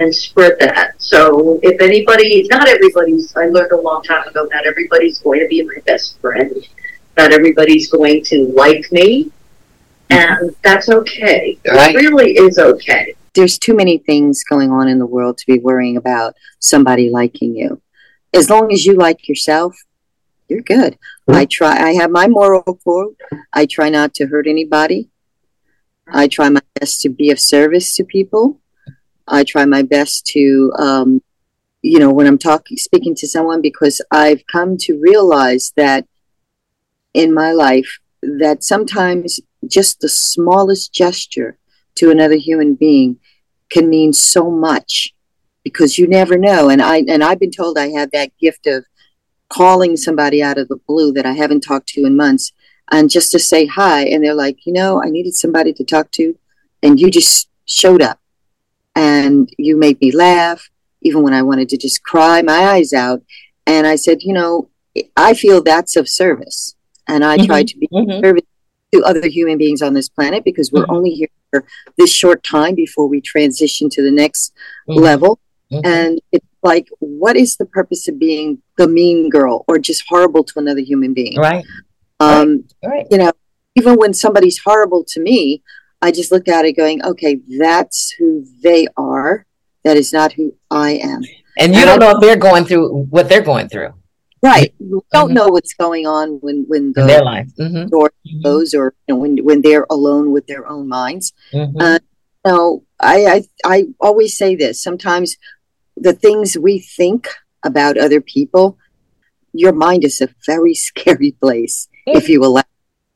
and 0.01 0.15
spread 0.15 0.57
that. 0.61 1.01
So 1.01 1.61
if 1.63 1.81
anybody, 1.81 2.47
not 2.51 2.69
everybody's. 2.69 3.35
I 3.35 3.47
learned 3.47 3.73
a 3.73 3.81
long 3.81 4.03
time 4.03 4.29
ago 4.29 4.47
not 4.53 4.67
everybody's 4.67 5.19
going 5.21 5.41
to 5.41 5.49
be 5.49 5.63
my 5.63 5.81
best 5.87 6.21
friend. 6.21 6.55
Not 7.17 7.33
everybody's 7.33 7.89
going 7.89 8.23
to 8.25 8.49
like 8.49 8.93
me, 8.93 9.31
and 10.11 10.55
that's 10.63 10.91
okay. 10.91 11.59
Right. 11.67 11.95
It 11.95 11.99
really 11.99 12.33
is 12.33 12.59
okay 12.59 13.15
there's 13.35 13.59
too 13.59 13.75
many 13.75 13.99
things 13.99 14.45
going 14.45 14.71
on 14.71 14.89
in 14.89 14.99
the 14.99 15.07
world 15.07 15.39
to 15.39 15.47
be 15.47 15.59
worrying 15.59 15.97
about 15.97 16.35
somebody 16.59 17.11
liking 17.11 17.55
you. 17.55 17.81
As 18.33 18.51
long 18.51 18.73
as 18.73 18.85
you 18.85 18.95
like 18.95 19.29
yourself, 19.29 19.77
you're 20.49 20.63
good. 20.63 20.95
Mm-hmm. 21.29 21.35
I 21.35 21.45
try 21.47 21.77
I 21.77 21.93
have 21.95 22.11
my 22.11 22.29
moral 22.29 22.63
code. 22.85 23.17
I 23.53 23.67
try 23.67 23.89
not 23.89 24.15
to 24.15 24.27
hurt 24.27 24.47
anybody. 24.47 25.09
I 26.07 26.29
try 26.29 26.49
my 26.49 26.61
best 26.79 27.01
to 27.03 27.09
be 27.09 27.31
of 27.31 27.41
service 27.41 27.95
to 27.97 28.05
people. 28.05 28.61
I 29.27 29.45
try 29.45 29.65
my 29.65 29.83
best 29.83 30.27
to 30.29 30.73
um, 30.79 31.23
you 31.83 31.99
know, 31.99 32.11
when 32.11 32.27
I'm 32.27 32.39
talking 32.39 32.77
speaking 32.77 33.15
to 33.17 33.29
someone 33.29 33.61
because 33.61 34.01
I've 34.11 34.47
come 34.47 34.77
to 34.79 34.99
realize 34.99 35.73
that 35.77 36.07
in 37.13 37.33
my 37.33 37.53
life 37.53 37.99
that 38.23 38.65
sometimes 38.65 39.41
just 39.67 40.01
the 40.01 40.09
smallest 40.09 40.93
gesture 40.93 41.59
to 41.97 42.11
another 42.11 42.37
human 42.37 42.75
being 42.75 43.19
can 43.71 43.89
mean 43.89 44.13
so 44.13 44.51
much 44.51 45.15
because 45.63 45.99
you 45.99 46.07
never 46.07 46.39
know. 46.39 46.69
And 46.69 46.83
I 46.83 47.05
and 47.09 47.25
I've 47.25 47.41
been 47.41 47.51
told 47.51 47.79
I 47.79 47.89
have 47.89 48.11
that 48.11 48.31
gift 48.39 48.67
of 48.67 48.85
calling 49.49 49.97
somebody 49.97 50.43
out 50.43 50.59
of 50.59 50.69
the 50.69 50.81
blue 50.89 51.13
that 51.13 51.27
I 51.27 51.33
haven't 51.33 51.61
talked 51.61 51.89
to 51.91 52.05
in 52.05 52.17
months 52.17 52.53
and 52.91 53.11
just 53.11 53.31
to 53.33 53.39
say 53.39 53.67
hi 53.67 54.05
and 54.05 54.23
they're 54.23 54.35
like, 54.35 54.67
you 54.67 54.73
know, 54.73 55.03
I 55.03 55.09
needed 55.09 55.35
somebody 55.35 55.73
to 55.75 55.85
talk 55.85 56.11
to 56.13 56.37
and 56.83 57.01
you 57.01 57.11
just 57.11 57.49
showed 57.67 58.03
up 58.03 58.21
and 58.95 59.49
you 59.59 59.77
made 59.77 60.01
me 60.01 60.13
laugh 60.13 60.69
even 61.03 61.23
when 61.23 61.35
I 61.35 61.43
wanted 61.43 61.69
to 61.71 61.77
just 61.77 62.03
cry 62.03 62.43
my 62.43 62.59
eyes 62.59 62.93
out. 62.93 63.23
And 63.67 63.87
I 63.87 63.97
said, 63.97 64.23
you 64.23 64.33
know, 64.33 64.71
I 65.17 65.35
feel 65.35 65.63
that's 65.63 65.97
of 65.97 66.09
service. 66.09 66.75
And 67.07 67.25
I 67.25 67.37
mm-hmm. 67.37 67.47
try 67.47 67.63
to 67.63 67.79
be 67.79 67.89
mm-hmm. 67.89 68.25
service 68.25 68.45
to 68.93 69.03
other 69.03 69.27
human 69.29 69.59
beings 69.59 69.83
on 69.83 69.95
this 69.95 70.09
planet 70.09 70.45
because 70.45 70.73
we're 70.73 70.83
mm-hmm. 70.83 70.95
only 70.95 71.11
here 71.11 71.29
this 71.99 72.13
short 72.13 72.43
time 72.43 72.75
before 72.75 73.07
we 73.09 73.21
transition 73.21 73.89
to 73.91 74.03
the 74.03 74.11
next 74.11 74.53
mm-hmm. 74.89 75.01
level. 75.01 75.39
Mm-hmm. 75.71 75.87
And 75.87 76.21
it's 76.33 76.47
like, 76.63 76.89
what 76.99 77.37
is 77.37 77.57
the 77.57 77.67
purpose 77.67 78.09
of 78.09 78.19
being 78.19 78.63
the 78.79 78.89
mean 78.89 79.29
girl 79.29 79.65
or 79.69 79.79
just 79.79 80.05
horrible 80.09 80.45
to 80.45 80.59
another 80.59 80.81
human 80.81 81.15
being? 81.15 81.39
Right. 81.39 81.65
Um, 82.21 82.65
right. 82.83 82.91
right. 82.91 83.07
You 83.11 83.19
know, 83.19 83.33
even 83.77 83.97
when 83.97 84.15
somebody's 84.15 84.61
horrible 84.65 85.05
to 85.09 85.21
me, 85.21 85.63
I 86.01 86.11
just 86.11 86.31
look 86.31 86.49
at 86.49 86.65
it 86.65 86.73
going, 86.75 87.05
okay, 87.05 87.41
that's 87.59 88.11
who 88.19 88.45
they 88.63 88.87
are. 88.97 89.47
That 89.85 89.97
is 89.97 90.13
not 90.13 90.33
who 90.33 90.55
I 90.71 90.93
am. 90.93 91.23
And 91.59 91.75
you 91.75 91.81
and 91.81 91.87
don't 91.87 92.03
I, 92.03 92.07
know 92.07 92.11
if 92.13 92.21
they're 92.21 92.37
going 92.37 92.65
through 92.65 93.05
what 93.11 93.29
they're 93.29 93.43
going 93.43 93.69
through. 93.69 93.95
Right. 94.45 94.75
We 94.79 95.01
don't 95.11 95.29
mm-hmm. 95.29 95.35
know 95.35 95.49
what's 95.49 95.73
going 95.73 96.07
on 96.07 96.39
when 96.43 96.67
when 96.69 96.93
the 96.93 97.07
their 97.07 97.25
life 97.25 97.49
mm-hmm. 97.59 97.89
door 97.89 98.13
mm-hmm. 98.29 98.79
or 98.79 98.95
you 99.09 99.15
know, 99.15 99.17
when 99.17 99.39
when 99.39 99.63
they're 99.63 99.87
alone 99.89 100.33
with 100.33 100.47
their 100.47 100.69
own 100.69 100.87
minds. 100.87 101.33
Mm-hmm. 101.51 101.81
Uh, 101.81 101.99
you 102.45 102.53
know, 102.53 102.85
I, 103.01 103.25
I 103.27 103.45
I 103.65 103.85
always 104.01 104.37
say 104.37 104.55
this. 104.55 104.83
Sometimes 104.83 105.39
the 105.97 106.13
things 106.13 106.59
we 106.59 106.79
think 106.79 107.29
about 107.63 107.97
other 107.97 108.21
people, 108.21 108.77
your 109.55 109.73
mind 109.73 110.05
is 110.05 110.21
a 110.21 110.29
very 110.45 110.75
scary 110.89 111.33
place, 111.33 111.89
if 112.07 112.29
you 112.29 112.39
will, 112.39 112.61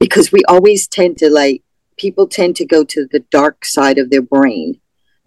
because 0.01 0.33
we 0.33 0.43
always 0.49 0.89
tend 0.89 1.19
to 1.19 1.29
like 1.29 1.63
people 1.99 2.27
tend 2.27 2.57
to 2.57 2.65
go 2.65 2.85
to 2.85 3.07
the 3.13 3.21
dark 3.31 3.67
side 3.67 3.99
of 3.99 4.09
their 4.09 4.23
brain 4.23 4.81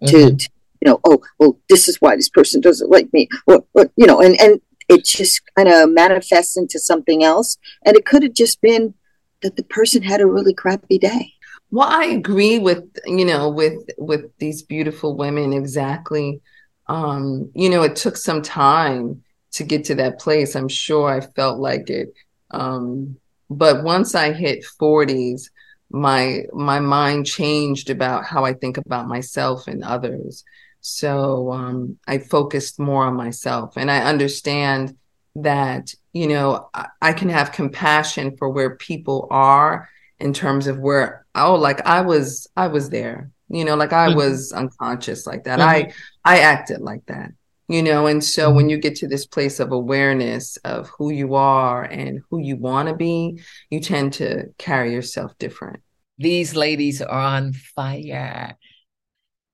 to, 0.06 0.16
mm-hmm. 0.16 0.36
to 0.36 0.50
you 0.80 0.90
know, 0.90 0.98
oh, 1.04 1.22
well, 1.38 1.60
this 1.68 1.86
is 1.86 2.00
why 2.00 2.16
this 2.16 2.28
person 2.28 2.60
doesn't 2.60 2.90
like 2.90 3.12
me. 3.12 3.28
Well, 3.46 3.64
you 3.94 4.06
know, 4.08 4.20
and 4.20 4.34
and 4.40 4.60
it 4.92 5.04
just 5.04 5.42
kind 5.56 5.68
of 5.68 5.90
manifests 5.90 6.56
into 6.56 6.78
something 6.78 7.22
else. 7.22 7.56
And 7.84 7.96
it 7.96 8.06
could 8.06 8.22
have 8.22 8.34
just 8.34 8.60
been 8.60 8.94
that 9.42 9.56
the 9.56 9.64
person 9.64 10.02
had 10.02 10.20
a 10.20 10.26
really 10.26 10.54
crappy 10.54 10.98
day. 10.98 11.32
Well, 11.70 11.88
I 11.88 12.04
agree 12.04 12.58
with 12.58 12.84
you 13.06 13.24
know 13.24 13.48
with 13.48 13.78
with 13.96 14.26
these 14.38 14.62
beautiful 14.62 15.16
women 15.16 15.52
exactly. 15.52 16.40
Um, 16.86 17.50
you 17.54 17.70
know, 17.70 17.82
it 17.82 17.96
took 17.96 18.16
some 18.16 18.42
time 18.42 19.22
to 19.52 19.64
get 19.64 19.84
to 19.84 19.94
that 19.96 20.20
place. 20.20 20.54
I'm 20.54 20.68
sure 20.68 21.08
I 21.08 21.20
felt 21.20 21.58
like 21.58 21.88
it. 21.88 22.12
Um, 22.50 23.16
but 23.48 23.84
once 23.84 24.14
I 24.14 24.32
hit 24.32 24.66
40s, 24.80 25.44
my 25.90 26.42
my 26.52 26.80
mind 26.80 27.26
changed 27.26 27.90
about 27.90 28.24
how 28.24 28.44
I 28.44 28.54
think 28.54 28.76
about 28.76 29.08
myself 29.08 29.66
and 29.68 29.82
others. 29.82 30.44
So 30.82 31.52
um, 31.52 31.98
I 32.06 32.18
focused 32.18 32.78
more 32.78 33.04
on 33.04 33.14
myself. 33.14 33.74
And 33.76 33.90
I 33.90 34.02
understand 34.02 34.96
that, 35.36 35.94
you 36.12 36.26
know, 36.26 36.68
I, 36.74 36.88
I, 37.00 37.12
can 37.12 37.30
have 37.30 37.52
compassion 37.52 38.36
for 38.36 38.50
where 38.50 38.76
people 38.76 39.28
are 39.30 39.88
in 40.18 40.34
terms 40.34 40.66
of 40.66 40.78
where, 40.78 41.24
oh, 41.34 41.54
like 41.54 41.86
I 41.86 42.02
was, 42.02 42.48
I 42.56 42.66
was 42.66 42.90
there, 42.90 43.30
you 43.48 43.64
know, 43.64 43.76
like 43.76 43.92
I 43.92 44.08
mm-hmm. 44.08 44.16
was 44.16 44.52
unconscious 44.52 45.26
like 45.26 45.44
that. 45.44 45.60
Mm-hmm. 45.60 45.88
I, 46.26 46.36
I 46.36 46.40
acted 46.40 46.80
like 46.80 47.06
that, 47.06 47.30
you 47.68 47.82
know, 47.82 48.08
and 48.08 48.22
so 48.22 48.48
mm-hmm. 48.48 48.56
when 48.56 48.68
you 48.68 48.76
get 48.76 48.96
to 48.96 49.08
this 49.08 49.24
place 49.24 49.60
of 49.60 49.70
awareness 49.70 50.56
of 50.58 50.90
who 50.98 51.12
you 51.12 51.36
are 51.36 51.84
and 51.84 52.20
who 52.28 52.40
you 52.40 52.56
want 52.56 52.88
to 52.88 52.94
be, 52.94 53.40
you 53.70 53.80
tend 53.80 54.14
to 54.14 54.48
carry 54.58 54.92
yourself 54.92 55.32
different. 55.38 55.80
These 56.18 56.56
ladies 56.56 57.00
are 57.00 57.08
on 57.20 57.52
fire. 57.52 58.56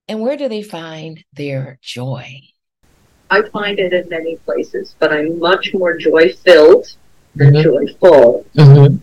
And 0.08 0.20
where 0.20 0.36
do 0.36 0.48
they 0.48 0.62
find 0.62 1.22
their 1.34 1.78
joy? 1.82 2.40
I 3.30 3.42
find 3.50 3.78
it 3.78 3.92
in 3.92 4.08
many 4.08 4.36
places, 4.36 4.94
but 4.98 5.12
I'm 5.12 5.38
much 5.38 5.74
more 5.74 5.96
joy 5.98 6.32
filled 6.32 6.96
than 7.34 7.52
mm-hmm. 7.52 7.62
joyful 7.62 8.46
mm-hmm. 8.54 8.96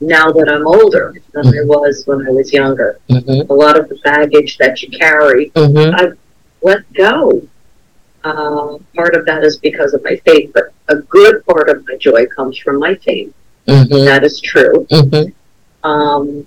now 0.00 0.30
that 0.30 0.48
I'm 0.50 0.66
older 0.66 1.14
than 1.32 1.44
mm-hmm. 1.44 1.58
I 1.58 1.64
was 1.64 2.06
when 2.06 2.26
I 2.26 2.30
was 2.30 2.52
younger. 2.52 3.00
Mm-hmm. 3.08 3.50
A 3.50 3.54
lot 3.54 3.78
of 3.78 3.88
the 3.88 3.96
baggage 4.04 4.58
that 4.58 4.82
you 4.82 4.90
carry, 4.90 5.50
mm-hmm. 5.50 5.94
I've 5.94 6.18
let 6.60 6.90
go. 6.92 7.48
Uh, 8.24 8.78
part 8.94 9.14
of 9.14 9.26
that 9.26 9.42
is 9.42 9.58
because 9.58 9.94
of 9.94 10.02
my 10.04 10.16
faith, 10.24 10.50
but 10.54 10.72
a 10.88 10.96
good 10.96 11.44
part 11.46 11.68
of 11.68 11.86
my 11.86 11.96
joy 11.96 12.26
comes 12.26 12.58
from 12.58 12.78
my 12.78 12.94
faith. 12.96 13.32
Mm-hmm. 13.66 14.04
That 14.04 14.24
is 14.24 14.40
true. 14.40 14.86
Um, 15.82 16.46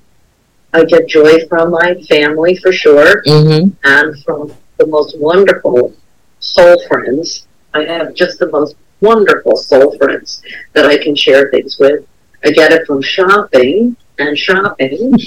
I 0.74 0.84
get 0.84 1.08
joy 1.08 1.48
from 1.48 1.72
my 1.72 1.96
family 2.10 2.56
for 2.58 2.72
sure, 2.72 3.24
mm-hmm. 3.24 3.70
and 3.84 4.24
from 4.24 4.54
the 4.78 4.86
most 4.88 5.18
wonderful 5.20 5.94
soul 6.40 6.82
friends. 6.88 7.48
I 7.74 7.84
have 7.84 8.14
just 8.14 8.40
the 8.40 8.50
most 8.52 8.76
wonderful 9.02 9.56
soul 9.58 9.98
friends 9.98 10.42
that 10.74 10.86
I 10.86 10.98
can 10.98 11.16
share 11.16 11.50
things 11.52 11.78
with. 11.80 12.06
I 12.44 12.52
get 12.52 12.72
it 12.72 12.86
from 12.86 13.02
shopping 13.02 13.96
and 14.20 14.38
shopping. 14.38 15.14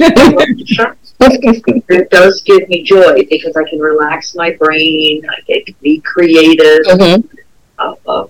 it 1.21 2.11
does 2.11 2.43
give 2.43 2.69
me 2.69 2.83
joy 2.83 3.25
because 3.29 3.57
I 3.57 3.69
can 3.69 3.79
relax 3.79 4.35
my 4.35 4.53
brain. 4.53 5.23
I 5.29 5.41
can 5.43 5.75
be 5.81 6.01
creative. 6.01 6.85
Mm-hmm. 6.87 7.37
Uh, 7.79 7.95
uh, 8.07 8.27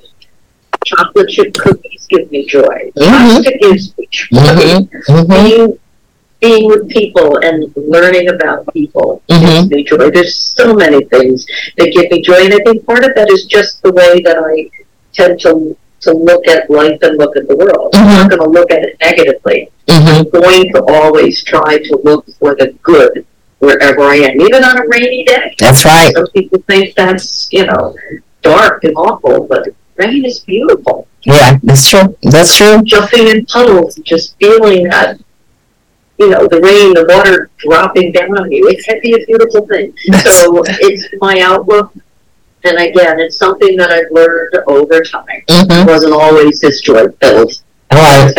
chocolate 0.85 1.29
chip 1.29 1.55
cookies 1.55 2.07
give 2.09 2.31
me 2.31 2.47
joy. 2.47 2.63
Mm-hmm. 2.63 3.35
Pasta 3.37 3.59
gives 3.59 3.99
me 3.99 4.09
joy. 4.11 4.37
Mm-hmm. 4.37 5.73
Mm-hmm 6.41 6.51
being 6.51 6.69
with 6.69 6.89
people 6.89 7.39
and 7.39 7.73
learning 7.77 8.29
about 8.29 8.73
people 8.73 9.23
mm-hmm. 9.29 9.45
gives 9.45 9.71
me 9.71 9.85
joy. 9.85 10.11
There's 10.11 10.37
so 10.37 10.75
many 10.75 11.05
things 11.05 11.47
that 11.77 11.93
give 11.93 12.11
me 12.11 12.23
joy, 12.23 12.45
and 12.45 12.55
I 12.55 12.59
think 12.65 12.87
part 12.87 13.05
of 13.05 13.15
that 13.15 13.31
is 13.31 13.45
just 13.45 13.83
the 13.83 13.93
way 13.93 14.21
that 14.23 14.39
I 14.39 14.71
tend 15.13 15.41
to 15.41 15.77
to 16.01 16.13
look 16.13 16.49
at 16.49 16.71
life 16.71 16.99
and 17.03 17.19
look 17.19 17.37
at 17.37 17.47
the 17.47 17.55
world. 17.55 17.93
Mm-hmm. 17.93 18.09
I'm 18.09 18.29
not 18.29 18.31
going 18.31 18.43
to 18.43 18.49
look 18.49 18.71
at 18.71 18.83
it 18.83 18.97
negatively. 19.03 19.71
Mm-hmm. 19.87 20.09
I'm 20.09 20.31
going 20.31 20.73
to 20.73 20.83
always 20.89 21.45
try 21.45 21.77
to 21.77 22.01
look 22.03 22.25
for 22.39 22.55
the 22.55 22.73
good 22.83 23.27
wherever 23.59 24.01
I 24.01 24.15
am, 24.15 24.41
even 24.41 24.65
on 24.65 24.79
a 24.79 24.89
rainy 24.89 25.25
day. 25.25 25.55
That's 25.59 25.85
right. 25.85 26.15
Some 26.15 26.27
people 26.29 26.63
think 26.67 26.95
that's 26.95 27.53
you 27.53 27.67
know 27.67 27.95
dark 28.43 28.85
and 28.85 28.95
awful, 28.97 29.47
but 29.47 29.69
rain 29.97 30.25
is 30.25 30.41
beautiful. 30.41 31.07
Yeah, 31.23 31.59
that's 31.63 31.89
true. 31.91 32.17
That's 32.23 32.57
true. 32.57 32.83
Jumping 32.83 33.29
in 33.29 33.45
puddles, 33.45 33.97
just 33.97 34.39
feeling 34.39 34.85
that, 34.89 35.21
you 36.21 36.29
know, 36.29 36.47
the 36.47 36.61
rain, 36.61 36.93
the 36.93 37.07
water 37.09 37.51
dropping 37.57 38.13
down 38.13 38.39
on 38.39 38.53
you. 38.53 38.69
It 38.69 38.85
can 38.85 39.01
be 39.01 39.15
a 39.15 39.25
beautiful 39.25 39.67
thing. 39.67 39.97
So 40.23 40.63
it's 40.67 41.09
my 41.19 41.41
outlook. 41.41 41.95
And 42.63 42.77
again, 42.77 43.19
it's 43.19 43.39
something 43.39 43.75
that 43.79 43.91
I've 43.91 44.13
learned 44.13 44.55
over 44.67 45.03
time. 45.03 45.43
Mm-hmm. 45.49 45.89
It 45.89 45.91
wasn't 45.91 46.13
always 46.13 46.61
this 46.61 46.83
joy 46.83 47.09
filled. 47.23 47.53
Oh, 47.91 48.31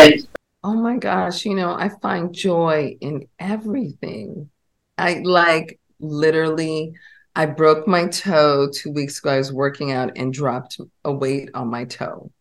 oh 0.63 0.75
my 0.75 0.97
gosh, 0.97 1.43
you 1.43 1.55
know, 1.55 1.73
I 1.73 1.89
find 1.89 2.31
joy 2.31 2.97
in 3.01 3.27
everything. 3.39 4.51
I 4.99 5.23
like 5.25 5.79
literally 5.99 6.93
I 7.35 7.47
broke 7.47 7.87
my 7.87 8.07
toe 8.07 8.69
two 8.71 8.91
weeks 8.91 9.17
ago. 9.19 9.31
I 9.31 9.37
was 9.37 9.51
working 9.51 9.91
out 9.91 10.11
and 10.17 10.31
dropped 10.31 10.79
a 11.03 11.11
weight 11.11 11.49
on 11.55 11.69
my 11.69 11.85
toe. 11.85 12.31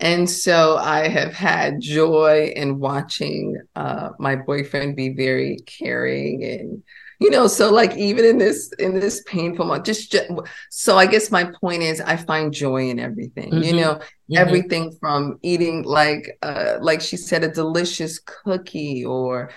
And 0.00 0.28
so 0.28 0.76
I 0.76 1.08
have 1.08 1.32
had 1.32 1.80
joy 1.80 2.52
in 2.54 2.78
watching 2.78 3.60
uh, 3.74 4.10
my 4.18 4.36
boyfriend 4.36 4.96
be 4.96 5.10
very 5.10 5.58
caring 5.66 6.44
and 6.44 6.82
you 7.20 7.30
know 7.30 7.46
so 7.46 7.72
like 7.72 7.96
even 7.96 8.24
in 8.24 8.38
this 8.38 8.72
in 8.80 8.98
this 8.98 9.22
painful 9.28 9.64
moment 9.64 9.86
just, 9.86 10.10
just 10.10 10.28
so 10.68 10.98
i 10.98 11.06
guess 11.06 11.30
my 11.30 11.48
point 11.60 11.80
is 11.80 12.00
i 12.00 12.16
find 12.16 12.52
joy 12.52 12.90
in 12.90 12.98
everything 12.98 13.52
mm-hmm. 13.52 13.62
you 13.62 13.72
know 13.72 13.94
mm-hmm. 13.94 14.36
everything 14.36 14.92
from 14.98 15.38
eating 15.40 15.84
like 15.84 16.36
uh 16.42 16.76
like 16.80 17.00
she 17.00 17.16
said 17.16 17.44
a 17.44 17.48
delicious 17.48 18.18
cookie 18.18 19.04
or 19.04 19.48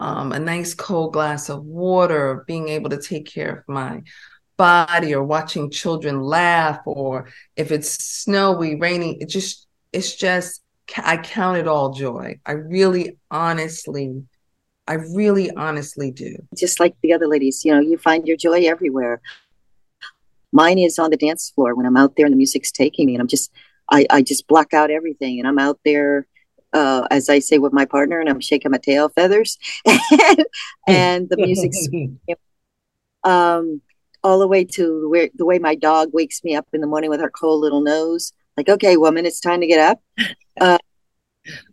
um, 0.00 0.32
a 0.32 0.38
nice 0.38 0.74
cold 0.74 1.12
glass 1.12 1.48
of 1.48 1.64
water, 1.64 2.44
being 2.46 2.68
able 2.68 2.90
to 2.90 3.00
take 3.00 3.26
care 3.26 3.58
of 3.58 3.68
my 3.68 4.02
body, 4.56 5.14
or 5.14 5.22
watching 5.22 5.70
children 5.70 6.20
laugh, 6.20 6.80
or 6.86 7.28
if 7.56 7.70
it's 7.70 7.90
snowy, 7.90 8.76
rainy, 8.76 9.18
it 9.20 9.28
just 9.28 9.65
it's 9.96 10.14
just 10.14 10.62
I 10.98 11.16
count 11.16 11.58
it 11.58 11.66
all 11.66 11.90
joy. 11.92 12.38
I 12.46 12.52
really 12.52 13.16
honestly, 13.30 14.22
I 14.86 14.94
really 14.94 15.50
honestly 15.52 16.10
do. 16.10 16.36
Just 16.54 16.78
like 16.78 16.94
the 17.02 17.12
other 17.12 17.26
ladies, 17.26 17.64
you 17.64 17.72
know, 17.72 17.80
you 17.80 17.98
find 17.98 18.28
your 18.28 18.36
joy 18.36 18.66
everywhere. 18.66 19.20
Mine 20.52 20.78
is 20.78 20.98
on 20.98 21.10
the 21.10 21.16
dance 21.16 21.50
floor 21.50 21.74
when 21.74 21.86
I'm 21.86 21.96
out 21.96 22.14
there 22.16 22.26
and 22.26 22.32
the 22.32 22.36
music's 22.36 22.70
taking 22.70 23.06
me, 23.06 23.14
and 23.14 23.20
I'm 23.20 23.26
just 23.26 23.50
I, 23.90 24.06
I 24.10 24.22
just 24.22 24.46
block 24.46 24.74
out 24.74 24.90
everything 24.90 25.38
and 25.38 25.48
I'm 25.48 25.58
out 25.58 25.78
there 25.84 26.26
uh, 26.72 27.06
as 27.10 27.28
I 27.28 27.38
say 27.38 27.58
with 27.58 27.72
my 27.72 27.86
partner, 27.86 28.20
and 28.20 28.28
I'm 28.28 28.40
shaking 28.40 28.70
my 28.70 28.78
tail 28.78 29.08
feathers, 29.08 29.56
and 30.86 31.28
the 31.28 31.36
music's 31.36 31.88
um, 33.24 33.80
all 34.22 34.38
the 34.38 34.48
way 34.48 34.64
to 34.64 35.08
where 35.08 35.30
the 35.34 35.46
way 35.46 35.58
my 35.58 35.74
dog 35.74 36.10
wakes 36.12 36.44
me 36.44 36.54
up 36.54 36.66
in 36.74 36.80
the 36.82 36.86
morning 36.86 37.08
with 37.08 37.20
her 37.20 37.30
cold 37.30 37.62
little 37.62 37.80
nose. 37.80 38.32
Like, 38.56 38.68
okay, 38.68 38.96
woman, 38.96 39.26
it's 39.26 39.40
time 39.40 39.60
to 39.60 39.66
get 39.66 39.80
up. 39.80 40.00
Uh, 40.58 40.78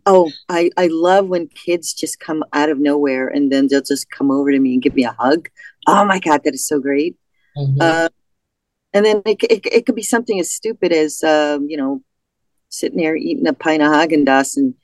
oh, 0.04 0.30
I 0.50 0.70
I 0.76 0.88
love 0.88 1.26
when 1.26 1.48
kids 1.48 1.94
just 1.94 2.20
come 2.20 2.44
out 2.52 2.68
of 2.68 2.78
nowhere 2.78 3.28
and 3.28 3.50
then 3.50 3.66
they'll 3.66 3.80
just 3.80 4.10
come 4.10 4.30
over 4.30 4.52
to 4.52 4.58
me 4.58 4.74
and 4.74 4.82
give 4.82 4.94
me 4.94 5.06
a 5.06 5.16
hug. 5.18 5.48
Oh 5.86 6.04
my 6.04 6.18
god, 6.18 6.42
that 6.44 6.52
is 6.52 6.68
so 6.68 6.80
great. 6.80 7.16
Mm-hmm. 7.56 7.80
Uh, 7.80 8.10
and 8.92 9.06
then 9.06 9.22
it, 9.24 9.42
it, 9.44 9.64
it 9.64 9.86
could 9.86 9.94
be 9.94 10.02
something 10.02 10.38
as 10.38 10.52
stupid 10.52 10.92
as 10.92 11.22
um, 11.22 11.66
you 11.70 11.78
know 11.78 12.02
sitting 12.68 12.98
there 12.98 13.16
eating 13.16 13.46
a 13.46 13.54
pint 13.54 13.82
of 13.82 13.90
Haagen 13.90 14.26
Dazs 14.26 14.58
and 14.58 14.74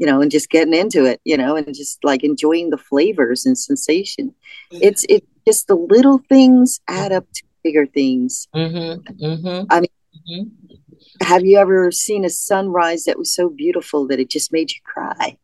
you 0.00 0.06
know, 0.06 0.22
and 0.22 0.30
just 0.30 0.48
getting 0.48 0.72
into 0.72 1.04
it, 1.04 1.20
you 1.24 1.36
know, 1.36 1.56
and 1.56 1.74
just 1.74 2.02
like 2.02 2.24
enjoying 2.24 2.70
the 2.70 2.78
flavors 2.78 3.44
and 3.44 3.58
sensation. 3.58 4.34
It's 4.70 5.04
it's 5.10 5.26
just 5.46 5.66
the 5.66 5.74
little 5.74 6.22
things 6.26 6.80
add 6.88 7.12
up 7.12 7.26
to 7.34 7.42
bigger 7.62 7.84
things. 7.84 8.48
Mm-hmm, 8.54 9.22
mm-hmm, 9.22 9.66
I 9.68 9.80
mean, 9.80 9.90
mm-hmm. 10.16 10.74
Have 11.20 11.44
you 11.44 11.58
ever 11.58 11.90
seen 11.90 12.24
a 12.24 12.30
sunrise 12.30 13.04
that 13.04 13.18
was 13.18 13.34
so 13.34 13.48
beautiful 13.48 14.06
that 14.08 14.20
it 14.20 14.30
just 14.30 14.52
made 14.52 14.70
you 14.70 14.80
cry? 14.84 15.36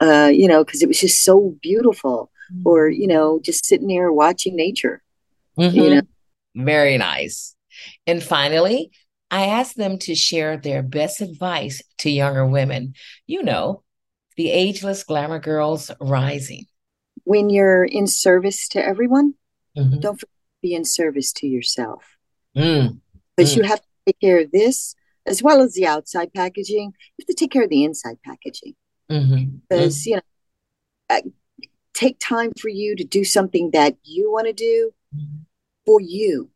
Uh, 0.00 0.30
you 0.32 0.48
know, 0.48 0.64
because 0.64 0.82
it 0.82 0.88
was 0.88 1.00
just 1.00 1.24
so 1.24 1.56
beautiful, 1.62 2.30
or 2.64 2.88
you 2.88 3.06
know, 3.06 3.40
just 3.42 3.64
sitting 3.64 3.86
there 3.88 4.12
watching 4.12 4.56
nature. 4.56 5.02
You 5.56 5.68
mm-hmm. 5.68 5.94
know, 5.94 6.64
very 6.66 6.98
nice. 6.98 7.54
And 8.06 8.22
finally, 8.22 8.90
I 9.30 9.46
asked 9.46 9.76
them 9.76 9.98
to 10.00 10.14
share 10.14 10.56
their 10.56 10.82
best 10.82 11.20
advice 11.20 11.80
to 11.98 12.10
younger 12.10 12.46
women. 12.46 12.94
You 13.26 13.42
know, 13.42 13.82
the 14.36 14.50
ageless 14.50 15.04
glamour 15.04 15.38
girls 15.38 15.90
rising. 16.00 16.66
When 17.22 17.50
you're 17.50 17.84
in 17.84 18.06
service 18.06 18.68
to 18.70 18.84
everyone, 18.84 19.34
mm-hmm. 19.76 20.00
don't 20.00 20.18
forget 20.18 20.34
be 20.64 20.74
in 20.74 20.84
service 20.84 21.30
to 21.34 21.46
yourself. 21.46 22.16
Mm. 22.56 23.00
Because 23.36 23.52
mm. 23.52 23.58
you 23.58 23.62
have 23.64 23.80
to 23.80 23.86
take 24.06 24.20
care 24.20 24.40
of 24.40 24.50
this 24.50 24.96
as 25.26 25.42
well 25.42 25.60
as 25.60 25.74
the 25.74 25.86
outside 25.86 26.32
packaging. 26.34 26.92
You 27.16 27.22
have 27.22 27.26
to 27.26 27.34
take 27.34 27.50
care 27.50 27.64
of 27.64 27.70
the 27.70 27.84
inside 27.84 28.18
packaging. 28.24 28.74
Mm-hmm. 29.10 29.56
Because, 29.68 29.98
mm-hmm. 30.00 30.10
you 30.10 30.16
know, 30.16 30.22
uh, 31.10 31.20
take 31.94 32.18
time 32.18 32.52
for 32.60 32.68
you 32.68 32.96
to 32.96 33.04
do 33.04 33.24
something 33.24 33.70
that 33.70 33.96
you 34.02 34.30
want 34.32 34.46
to 34.46 34.52
do 34.52 34.92
mm-hmm. 35.14 35.42
for 35.86 36.00
you. 36.00 36.50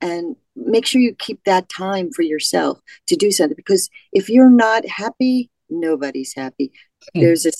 And 0.00 0.36
make 0.54 0.86
sure 0.86 1.00
you 1.00 1.14
keep 1.14 1.42
that 1.44 1.68
time 1.68 2.10
for 2.12 2.22
yourself 2.22 2.80
to 3.06 3.16
do 3.16 3.30
something. 3.30 3.56
Because 3.56 3.90
if 4.12 4.28
you're 4.28 4.50
not 4.50 4.86
happy, 4.86 5.50
nobody's 5.68 6.34
happy. 6.34 6.72
Hmm. 7.14 7.20
There's 7.20 7.46
a 7.46 7.52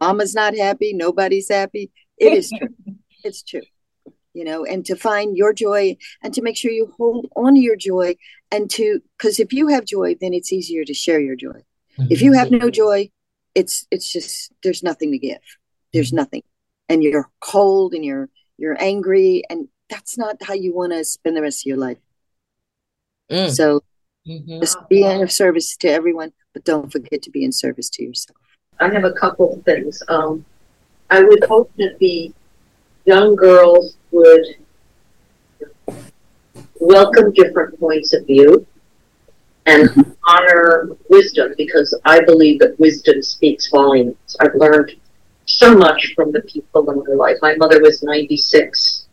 mama's 0.00 0.34
not 0.34 0.56
happy, 0.56 0.92
nobody's 0.92 1.48
happy. 1.48 1.90
It 2.18 2.32
is 2.32 2.50
true. 2.50 2.68
it's 3.24 3.42
true. 3.42 3.62
You 4.32 4.44
know, 4.44 4.64
and 4.64 4.84
to 4.86 4.94
find 4.94 5.36
your 5.36 5.52
joy 5.52 5.96
and 6.22 6.32
to 6.34 6.42
make 6.42 6.56
sure 6.56 6.70
you 6.70 6.94
hold 6.96 7.26
on 7.34 7.54
to 7.54 7.60
your 7.60 7.76
joy 7.76 8.14
and 8.52 8.70
to 8.70 9.00
because 9.18 9.40
if 9.40 9.52
you 9.52 9.68
have 9.68 9.84
joy, 9.84 10.16
then 10.20 10.34
it's 10.34 10.52
easier 10.52 10.84
to 10.84 10.94
share 10.94 11.20
your 11.20 11.36
joy. 11.36 11.62
Mm-hmm. 11.98 12.06
If 12.10 12.22
you 12.22 12.32
have 12.34 12.50
no 12.50 12.70
joy, 12.70 13.10
it's 13.54 13.86
it's 13.90 14.10
just 14.10 14.52
there's 14.62 14.82
nothing 14.82 15.10
to 15.12 15.18
give. 15.18 15.40
There's 15.92 16.08
mm-hmm. 16.08 16.16
nothing. 16.16 16.42
And 16.88 17.02
you're 17.02 17.28
cold 17.40 17.92
and 17.94 18.04
you're 18.04 18.28
you're 18.56 18.80
angry 18.80 19.42
and 19.50 19.68
that's 19.88 20.16
not 20.16 20.36
how 20.42 20.54
you 20.54 20.74
want 20.74 20.92
to 20.92 21.04
spend 21.04 21.36
the 21.36 21.42
rest 21.42 21.62
of 21.62 21.66
your 21.66 21.76
life. 21.76 21.98
Mm. 23.30 23.50
So 23.50 23.82
mm-hmm. 24.26 24.60
just 24.60 24.88
be 24.88 25.04
in 25.04 25.28
service 25.28 25.76
to 25.78 25.88
everyone, 25.88 26.32
but 26.52 26.64
don't 26.64 26.90
forget 26.90 27.22
to 27.22 27.30
be 27.30 27.44
in 27.44 27.52
service 27.52 27.90
to 27.90 28.04
yourself. 28.04 28.38
I 28.78 28.88
have 28.92 29.04
a 29.04 29.12
couple 29.12 29.52
of 29.52 29.64
things. 29.64 30.02
Um, 30.08 30.44
I 31.10 31.22
would 31.22 31.44
hope 31.44 31.70
that 31.76 31.98
the 31.98 32.32
young 33.04 33.36
girls 33.36 33.96
would 34.10 34.44
welcome 36.80 37.32
different 37.32 37.78
points 37.78 38.12
of 38.14 38.26
view 38.26 38.66
and 39.66 40.14
honor 40.26 40.88
wisdom 41.08 41.52
because 41.56 41.98
I 42.04 42.20
believe 42.20 42.60
that 42.60 42.78
wisdom 42.78 43.22
speaks 43.22 43.68
volumes. 43.70 44.36
I've 44.40 44.54
learned 44.54 44.96
so 45.46 45.76
much 45.76 46.14
from 46.14 46.32
the 46.32 46.40
people 46.42 46.90
in 46.90 46.98
my 47.06 47.14
life. 47.14 47.36
My 47.42 47.56
mother 47.56 47.80
was 47.80 48.02
96 48.02 49.06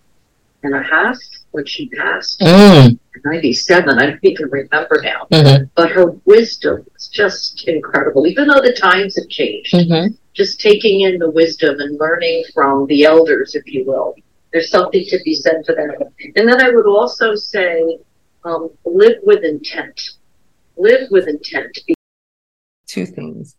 and 0.64 0.76
a 0.76 0.82
half 0.82 1.18
when 1.52 1.66
she 1.66 1.90
passed. 1.90 2.40
Mm. 2.40 3.00
97, 3.26 3.98
I 3.98 4.06
don't 4.06 4.20
even 4.24 4.50
remember 4.50 5.02
now. 5.04 5.28
Mm-hmm. 5.32 5.66
But 5.76 5.92
her 5.92 6.12
wisdom 6.26 6.86
was 6.94 7.08
just 7.08 7.68
incredible, 7.68 8.28
even 8.28 8.48
though 8.48 8.62
the 8.62 8.74
times 8.74 9.18
have 9.18 9.30
changed. 9.30 9.74
Mm-hmm. 9.74 10.14
Just 10.34 10.62
taking 10.62 11.02
in 11.02 11.18
the 11.18 11.30
wisdom 11.30 11.80
and 11.80 12.00
learning 12.00 12.44
from 12.54 12.86
the 12.88 13.06
elders, 13.06 13.56
if 13.56 13.66
you 13.74 13.86
will. 13.86 14.16
There's 14.58 14.72
something 14.72 15.06
to 15.10 15.20
be 15.24 15.36
said 15.36 15.64
for 15.68 15.76
that. 15.76 16.12
And 16.36 16.50
then 16.50 16.60
I 16.60 16.72
would 16.72 16.88
also 16.88 17.36
say, 17.36 18.00
um, 18.44 18.72
live 18.86 19.18
with 19.22 19.44
intent. 19.44 20.02
Live 20.78 21.12
with 21.12 21.28
intent. 21.28 21.80
Two 22.88 23.06
things 23.06 23.56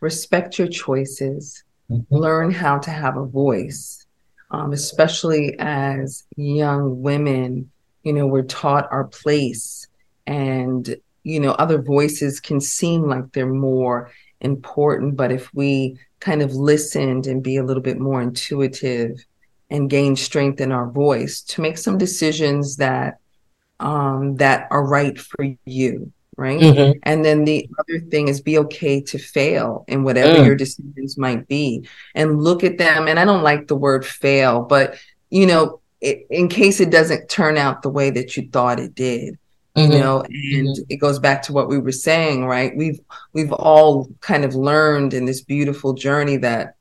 respect 0.00 0.58
your 0.58 0.68
choices, 0.68 1.64
mm-hmm. 1.90 2.14
learn 2.14 2.50
how 2.50 2.76
to 2.76 2.90
have 2.90 3.16
a 3.16 3.24
voice, 3.24 4.04
um, 4.50 4.72
especially 4.72 5.56
as 5.58 6.24
young 6.36 7.00
women 7.00 7.70
you 8.02 8.12
know 8.12 8.26
we're 8.26 8.42
taught 8.42 8.88
our 8.90 9.04
place 9.04 9.86
and 10.26 10.96
you 11.22 11.40
know 11.40 11.52
other 11.52 11.80
voices 11.80 12.40
can 12.40 12.60
seem 12.60 13.02
like 13.02 13.32
they're 13.32 13.46
more 13.46 14.10
important 14.40 15.16
but 15.16 15.30
if 15.30 15.52
we 15.54 15.96
kind 16.20 16.42
of 16.42 16.54
listened 16.54 17.26
and 17.26 17.42
be 17.42 17.56
a 17.56 17.64
little 17.64 17.82
bit 17.82 17.98
more 17.98 18.20
intuitive 18.20 19.24
and 19.72 19.88
gain 19.88 20.14
strength 20.14 20.60
in 20.60 20.70
our 20.70 20.88
voice 20.88 21.40
to 21.40 21.62
make 21.62 21.78
some 21.78 21.96
decisions 21.96 22.76
that 22.76 23.18
um, 23.80 24.36
that 24.36 24.68
are 24.70 24.86
right 24.86 25.18
for 25.18 25.44
you 25.64 26.12
right 26.36 26.60
mm-hmm. 26.60 26.98
and 27.02 27.24
then 27.24 27.44
the 27.44 27.68
other 27.78 27.98
thing 28.10 28.28
is 28.28 28.40
be 28.40 28.58
okay 28.58 29.00
to 29.00 29.18
fail 29.18 29.84
in 29.88 30.02
whatever 30.02 30.38
mm. 30.38 30.46
your 30.46 30.54
decisions 30.54 31.18
might 31.18 31.46
be 31.46 31.86
and 32.14 32.42
look 32.42 32.64
at 32.64 32.78
them 32.78 33.06
and 33.06 33.18
i 33.18 33.24
don't 33.24 33.42
like 33.42 33.66
the 33.66 33.76
word 33.76 34.06
fail 34.06 34.62
but 34.62 34.96
you 35.28 35.46
know 35.46 35.80
it, 36.00 36.26
in 36.30 36.48
case 36.48 36.80
it 36.80 36.90
doesn't 36.90 37.28
turn 37.28 37.58
out 37.58 37.82
the 37.82 37.90
way 37.90 38.08
that 38.08 38.34
you 38.34 38.48
thought 38.48 38.80
it 38.80 38.94
did 38.94 39.38
you 39.74 39.84
mm-hmm. 39.84 39.92
know 39.92 40.20
and 40.22 40.68
mm-hmm. 40.68 40.82
it 40.88 40.96
goes 40.96 41.18
back 41.18 41.42
to 41.42 41.52
what 41.52 41.68
we 41.68 41.78
were 41.78 41.92
saying 41.92 42.46
right 42.46 42.74
we've 42.76 43.00
we've 43.34 43.52
all 43.52 44.08
kind 44.20 44.44
of 44.44 44.54
learned 44.54 45.12
in 45.12 45.26
this 45.26 45.42
beautiful 45.42 45.92
journey 45.92 46.38
that 46.38 46.76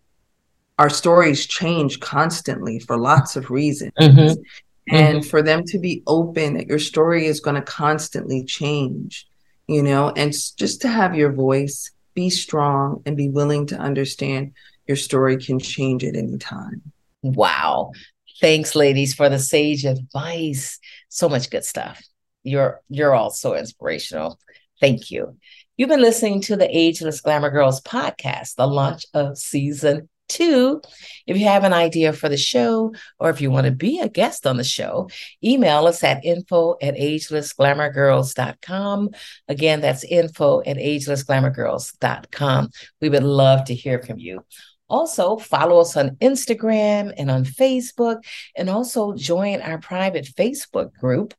our 0.81 0.89
stories 0.89 1.45
change 1.45 1.99
constantly 1.99 2.79
for 2.79 2.97
lots 2.97 3.35
of 3.35 3.49
reasons 3.49 3.93
mm-hmm. 3.99 4.41
and 4.89 5.19
mm-hmm. 5.19 5.29
for 5.29 5.41
them 5.41 5.63
to 5.63 5.79
be 5.79 6.03
open 6.07 6.55
that 6.55 6.67
your 6.67 6.79
story 6.79 7.25
is 7.25 7.39
going 7.39 7.55
to 7.55 7.61
constantly 7.61 8.43
change 8.43 9.27
you 9.71 9.81
know, 9.81 10.09
and 10.09 10.33
just 10.57 10.81
to 10.81 10.89
have 10.89 11.15
your 11.15 11.31
voice, 11.31 11.91
be 12.13 12.29
strong, 12.29 13.01
and 13.05 13.15
be 13.15 13.29
willing 13.29 13.67
to 13.67 13.77
understand 13.77 14.51
your 14.85 14.97
story 14.97 15.37
can 15.37 15.59
change 15.59 16.03
at 16.03 16.17
any 16.17 16.37
time. 16.37 16.81
Wow. 17.21 17.93
Thanks, 18.41 18.75
ladies, 18.75 19.13
for 19.13 19.29
the 19.29 19.39
sage 19.39 19.85
advice. 19.85 20.77
So 21.07 21.29
much 21.29 21.49
good 21.49 21.63
stuff. 21.63 22.03
You're 22.43 22.81
you're 22.89 23.15
all 23.15 23.29
so 23.29 23.55
inspirational. 23.55 24.39
Thank 24.81 25.09
you. 25.09 25.37
You've 25.77 25.87
been 25.87 26.01
listening 26.01 26.41
to 26.41 26.57
the 26.57 26.67
Ageless 26.77 27.21
Glamour 27.21 27.51
Girls 27.51 27.79
podcast, 27.81 28.55
the 28.55 28.67
launch 28.67 29.05
of 29.13 29.37
season 29.37 30.09
two. 30.31 30.81
If 31.27 31.37
you 31.37 31.45
have 31.45 31.63
an 31.63 31.73
idea 31.73 32.13
for 32.13 32.27
the 32.29 32.37
show 32.37 32.95
or 33.19 33.29
if 33.29 33.41
you 33.41 33.51
want 33.51 33.65
to 33.65 33.71
be 33.71 33.99
a 33.99 34.09
guest 34.09 34.47
on 34.47 34.57
the 34.57 34.63
show, 34.63 35.09
email 35.43 35.85
us 35.87 36.03
at 36.03 36.25
info 36.25 36.77
at 36.81 36.95
agelessglamourgirls.com. 36.95 39.09
Again, 39.47 39.81
that's 39.81 40.03
info 40.03 40.61
at 40.61 40.77
agelessglamourgirls.com. 40.77 42.69
We 43.01 43.09
would 43.09 43.23
love 43.23 43.65
to 43.65 43.75
hear 43.75 44.01
from 44.01 44.17
you. 44.19 44.45
Also, 44.89 45.37
follow 45.37 45.79
us 45.79 45.95
on 45.95 46.15
Instagram 46.17 47.13
and 47.17 47.31
on 47.31 47.45
Facebook, 47.45 48.21
and 48.57 48.69
also 48.69 49.13
join 49.13 49.61
our 49.61 49.77
private 49.77 50.25
Facebook 50.25 50.93
group 50.95 51.33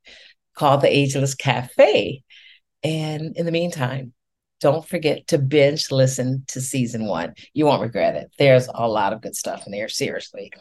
called 0.55 0.81
the 0.81 0.89
Ageless 0.89 1.35
Cafe. 1.35 2.23
And 2.83 3.37
in 3.37 3.45
the 3.45 3.53
meantime, 3.53 4.15
don't 4.63 4.87
forget 4.87 5.27
to 5.27 5.39
binge 5.39 5.91
listen 5.91 6.45
to 6.47 6.61
season 6.61 7.07
one. 7.07 7.35
You 7.53 7.67
won't 7.67 7.83
regret 7.83 8.15
it. 8.15 8.33
There's 8.39 8.69
a 8.73 8.89
lot 8.89 9.13
of 9.13 9.21
good 9.21 9.35
stuff 9.35 9.67
in 9.67 9.73
there, 9.73 9.89
seriously. 9.89 10.53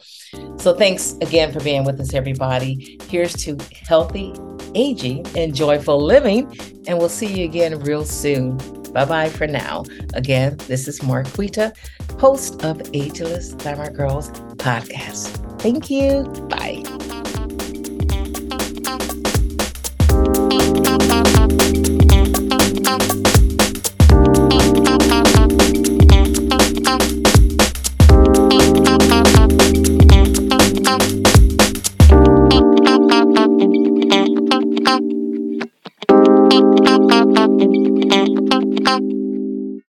So, 0.58 0.74
thanks 0.74 1.14
again 1.22 1.52
for 1.52 1.60
being 1.60 1.84
with 1.84 2.00
us, 2.00 2.12
everybody. 2.12 2.98
Here's 3.08 3.32
to 3.44 3.56
healthy 3.86 4.34
aging 4.74 5.24
and 5.36 5.54
joyful 5.54 6.02
living. 6.02 6.52
And 6.88 6.98
we'll 6.98 7.08
see 7.08 7.32
you 7.32 7.44
again 7.44 7.78
real 7.80 8.04
soon. 8.04 8.56
Bye 8.92 9.04
bye 9.04 9.28
for 9.28 9.46
now. 9.46 9.84
Again, 10.14 10.56
this 10.66 10.88
is 10.88 11.00
Marquita, 11.00 11.72
host 12.18 12.64
of 12.64 12.82
Ageless 12.92 13.54
Glamour 13.54 13.90
Girls 13.90 14.30
podcast. 14.58 15.60
Thank 15.62 15.88
you. 15.88 16.24
Bye. 16.48 17.11